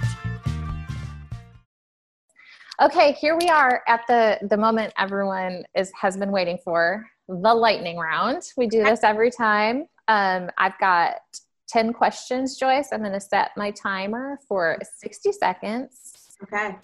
Okay, 2.82 3.12
here 3.12 3.36
we 3.36 3.48
are 3.48 3.82
at 3.88 4.02
the 4.08 4.38
the 4.48 4.56
moment 4.56 4.92
everyone 4.98 5.64
is 5.74 5.90
has 5.98 6.16
been 6.16 6.32
waiting 6.32 6.58
for, 6.62 7.06
the 7.28 7.54
lightning 7.54 7.96
round. 7.96 8.42
We 8.56 8.66
do 8.66 8.82
this 8.82 9.04
every 9.04 9.30
time. 9.30 9.86
Um, 10.08 10.50
I've 10.58 10.78
got 10.78 11.20
10 11.68 11.92
questions, 11.92 12.58
Joyce. 12.58 12.88
I'm 12.92 13.00
going 13.00 13.12
to 13.12 13.20
set 13.20 13.52
my 13.56 13.70
timer 13.70 14.38
for 14.46 14.78
60 14.98 15.32
seconds. 15.32 16.36
Okay. 16.42 16.76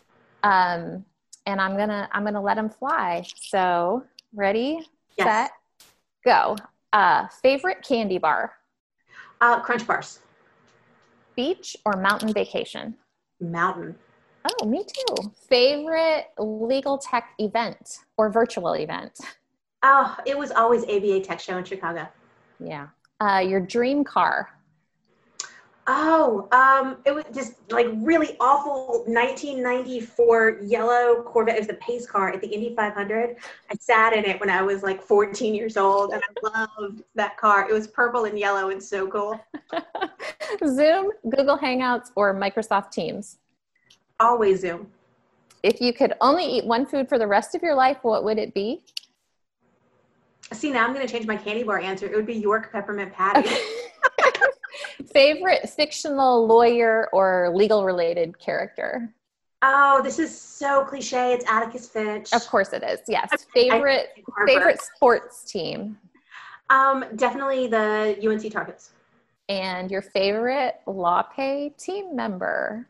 Um, 0.42 1.04
and 1.46 1.60
I'm 1.60 1.76
going 1.76 1.88
to 1.90 2.08
I'm 2.12 2.22
going 2.22 2.34
to 2.34 2.40
let 2.40 2.54
them 2.56 2.70
fly. 2.70 3.24
So, 3.36 4.04
ready? 4.32 4.86
Yes. 5.20 5.48
Set, 5.48 5.88
go. 6.24 6.56
Uh, 6.92 7.28
favorite 7.42 7.84
candy 7.86 8.18
bar? 8.18 8.52
Uh, 9.40 9.60
crunch 9.60 9.86
bars. 9.86 10.20
Beach 11.36 11.76
or 11.84 11.92
mountain 12.00 12.32
vacation? 12.32 12.94
Mountain. 13.40 13.94
Oh, 14.44 14.66
me 14.66 14.84
too. 14.84 15.30
Favorite 15.48 16.28
legal 16.38 16.96
tech 16.96 17.30
event 17.38 17.98
or 18.16 18.30
virtual 18.30 18.72
event? 18.72 19.18
Oh, 19.82 20.16
it 20.26 20.36
was 20.36 20.50
always 20.50 20.84
ABA 20.84 21.20
Tech 21.20 21.40
Show 21.40 21.58
in 21.58 21.64
Chicago. 21.64 22.08
Yeah. 22.58 22.88
Uh, 23.20 23.42
your 23.46 23.60
dream 23.60 24.04
car? 24.04 24.48
Oh, 25.92 26.46
um, 26.52 26.98
it 27.04 27.12
was 27.12 27.24
just 27.34 27.54
like 27.72 27.88
really 27.96 28.36
awful 28.38 29.02
1994 29.08 30.60
yellow 30.62 31.20
Corvette. 31.24 31.56
It 31.56 31.58
was 31.58 31.66
the 31.66 31.74
pace 31.74 32.06
car 32.06 32.30
at 32.30 32.40
the 32.40 32.46
Indy 32.46 32.76
500. 32.76 33.34
I 33.68 33.74
sat 33.74 34.12
in 34.12 34.24
it 34.24 34.38
when 34.38 34.50
I 34.50 34.62
was 34.62 34.84
like 34.84 35.02
14 35.02 35.52
years 35.52 35.76
old 35.76 36.12
and 36.12 36.22
I 36.22 36.48
loved 36.78 37.02
that 37.16 37.36
car. 37.38 37.68
It 37.68 37.72
was 37.72 37.88
purple 37.88 38.26
and 38.26 38.38
yellow 38.38 38.70
and 38.70 38.80
so 38.80 39.08
cool. 39.08 39.44
Zoom, 40.68 41.10
Google 41.28 41.58
Hangouts, 41.58 42.12
or 42.14 42.36
Microsoft 42.36 42.92
Teams? 42.92 43.38
Always 44.20 44.60
Zoom. 44.60 44.86
If 45.64 45.80
you 45.80 45.92
could 45.92 46.14
only 46.20 46.44
eat 46.44 46.66
one 46.66 46.86
food 46.86 47.08
for 47.08 47.18
the 47.18 47.26
rest 47.26 47.56
of 47.56 47.62
your 47.62 47.74
life, 47.74 47.98
what 48.02 48.22
would 48.22 48.38
it 48.38 48.54
be? 48.54 48.80
See, 50.52 50.70
now 50.70 50.86
I'm 50.86 50.94
going 50.94 51.04
to 51.04 51.12
change 51.12 51.26
my 51.26 51.36
candy 51.36 51.64
bar 51.64 51.80
answer. 51.80 52.06
It 52.06 52.14
would 52.14 52.26
be 52.26 52.34
York 52.34 52.70
Peppermint 52.70 53.12
Patty. 53.12 53.40
Okay. 53.40 53.60
Favorite 55.12 55.68
fictional 55.68 56.46
lawyer 56.46 57.08
or 57.12 57.50
legal 57.54 57.84
related 57.84 58.38
character? 58.38 59.12
Oh, 59.62 60.00
this 60.02 60.18
is 60.18 60.38
so 60.38 60.84
cliche. 60.84 61.32
It's 61.34 61.44
Atticus 61.50 61.88
Finch. 61.88 62.32
Of 62.32 62.46
course 62.46 62.72
it 62.72 62.82
is. 62.82 63.00
Yes. 63.08 63.46
Favorite 63.54 64.10
favorite 64.46 64.80
sports 64.80 65.44
team? 65.44 65.98
Um, 66.70 67.04
definitely 67.16 67.66
the 67.66 68.16
UNC 68.24 68.50
Tar 68.52 68.64
Heels. 68.64 68.90
And 69.48 69.90
your 69.90 70.02
favorite 70.02 70.76
LawPay 70.86 71.76
team 71.76 72.14
member? 72.14 72.86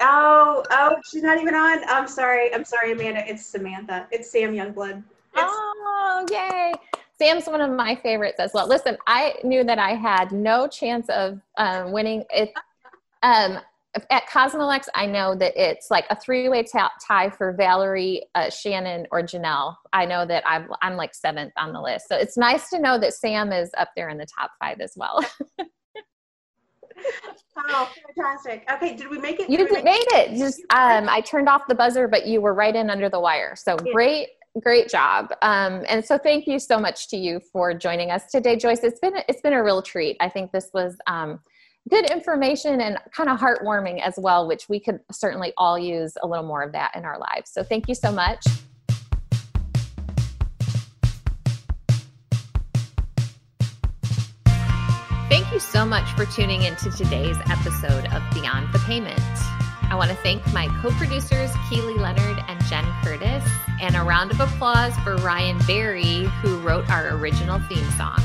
Oh, 0.00 0.62
oh, 0.70 0.96
she's 1.10 1.22
not 1.22 1.40
even 1.40 1.54
on. 1.54 1.82
I'm 1.88 2.06
sorry. 2.06 2.52
I'm 2.54 2.64
sorry, 2.64 2.92
Amanda. 2.92 3.24
It's 3.26 3.44
Samantha. 3.46 4.06
It's 4.12 4.30
Sam 4.30 4.52
Youngblood. 4.52 4.98
It's- 5.34 5.50
oh, 5.50 6.26
yay. 6.30 6.72
Sam's 7.18 7.46
one 7.46 7.60
of 7.60 7.70
my 7.70 7.94
favorites 7.96 8.38
as 8.38 8.52
well. 8.52 8.68
Listen, 8.68 8.96
I 9.06 9.34
knew 9.42 9.64
that 9.64 9.78
I 9.78 9.94
had 9.94 10.32
no 10.32 10.68
chance 10.68 11.08
of 11.08 11.40
um, 11.56 11.92
winning 11.92 12.24
it. 12.30 12.52
Um, 13.22 13.58
at 14.10 14.28
Cosmolex, 14.28 14.88
I 14.94 15.06
know 15.06 15.34
that 15.36 15.54
it's 15.56 15.90
like 15.90 16.04
a 16.10 16.16
three-way 16.16 16.64
t- 16.64 16.78
tie 17.06 17.30
for 17.30 17.52
Valerie, 17.52 18.26
uh, 18.34 18.50
Shannon, 18.50 19.06
or 19.10 19.22
Janelle. 19.22 19.76
I 19.92 20.04
know 20.04 20.26
that 20.26 20.42
I'm 20.46 20.68
I'm 20.82 20.96
like 20.96 21.14
seventh 21.14 21.54
on 21.56 21.72
the 21.72 21.80
list, 21.80 22.08
so 22.08 22.16
it's 22.16 22.36
nice 22.36 22.68
to 22.70 22.78
know 22.78 22.98
that 22.98 23.14
Sam 23.14 23.52
is 23.52 23.70
up 23.78 23.88
there 23.96 24.10
in 24.10 24.18
the 24.18 24.26
top 24.26 24.50
five 24.60 24.80
as 24.80 24.92
well. 24.96 25.24
oh, 27.56 27.90
fantastic! 28.14 28.68
Okay, 28.70 28.94
did 28.94 29.08
we 29.08 29.18
make 29.18 29.40
it? 29.40 29.48
You 29.48 29.56
did 29.56 29.82
made 29.82 30.04
it. 30.12 30.36
Just 30.36 30.60
um, 30.74 31.08
I 31.08 31.22
turned 31.22 31.48
off 31.48 31.62
the 31.66 31.74
buzzer, 31.74 32.06
but 32.06 32.26
you 32.26 32.42
were 32.42 32.52
right 32.52 32.76
in 32.76 32.90
under 32.90 33.08
the 33.08 33.20
wire. 33.20 33.56
So 33.56 33.78
yeah. 33.82 33.92
great 33.92 34.28
great 34.60 34.88
job. 34.88 35.32
Um, 35.42 35.84
and 35.88 36.04
so 36.04 36.18
thank 36.18 36.46
you 36.46 36.58
so 36.58 36.78
much 36.78 37.08
to 37.08 37.16
you 37.16 37.40
for 37.52 37.74
joining 37.74 38.10
us 38.10 38.30
today 38.30 38.56
joyce. 38.56 38.80
It's 38.82 39.00
been 39.00 39.14
it's 39.28 39.40
been 39.40 39.52
a 39.52 39.62
real 39.62 39.82
treat. 39.82 40.16
I 40.20 40.28
think 40.28 40.52
this 40.52 40.70
was 40.72 40.96
um, 41.06 41.40
good 41.88 42.10
information 42.10 42.80
and 42.80 42.98
kind 43.12 43.28
of 43.28 43.38
heartwarming 43.38 44.00
as 44.00 44.14
well 44.18 44.48
which 44.48 44.68
we 44.68 44.80
could 44.80 45.00
certainly 45.12 45.52
all 45.56 45.78
use 45.78 46.14
a 46.22 46.26
little 46.26 46.44
more 46.44 46.62
of 46.62 46.72
that 46.72 46.94
in 46.96 47.04
our 47.04 47.18
lives. 47.18 47.50
So 47.50 47.62
thank 47.62 47.88
you 47.88 47.94
so 47.94 48.10
much. 48.10 48.44
Thank 55.28 55.52
you 55.52 55.58
so 55.58 55.84
much 55.84 56.08
for 56.16 56.24
tuning 56.24 56.62
into 56.62 56.90
today's 56.90 57.36
episode 57.50 58.06
of 58.12 58.22
Beyond 58.32 58.72
the 58.72 58.78
Payment. 58.86 59.20
I 59.88 59.94
want 59.94 60.10
to 60.10 60.16
thank 60.16 60.44
my 60.52 60.66
co 60.82 60.90
producers, 60.92 61.50
Keely 61.68 61.94
Leonard 61.94 62.42
and 62.48 62.64
Jen 62.64 62.84
Curtis, 63.02 63.44
and 63.80 63.96
a 63.96 64.02
round 64.02 64.30
of 64.30 64.40
applause 64.40 64.94
for 64.98 65.16
Ryan 65.16 65.58
Barry, 65.66 66.24
who 66.42 66.58
wrote 66.58 66.88
our 66.90 67.16
original 67.16 67.60
theme 67.68 67.90
song. 67.92 68.18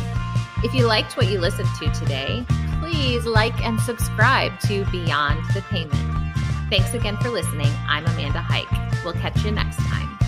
If 0.63 0.73
you 0.73 0.85
liked 0.85 1.17
what 1.17 1.27
you 1.27 1.39
listened 1.39 1.69
to 1.79 1.91
today, 1.91 2.45
please 2.79 3.25
like 3.25 3.59
and 3.63 3.79
subscribe 3.79 4.59
to 4.61 4.85
Beyond 4.91 5.43
the 5.53 5.61
Payment. 5.69 6.35
Thanks 6.69 6.93
again 6.93 7.17
for 7.17 7.29
listening. 7.29 7.71
I'm 7.87 8.05
Amanda 8.05 8.41
Hike. 8.41 9.03
We'll 9.03 9.13
catch 9.13 9.43
you 9.43 9.51
next 9.51 9.77
time. 9.77 10.20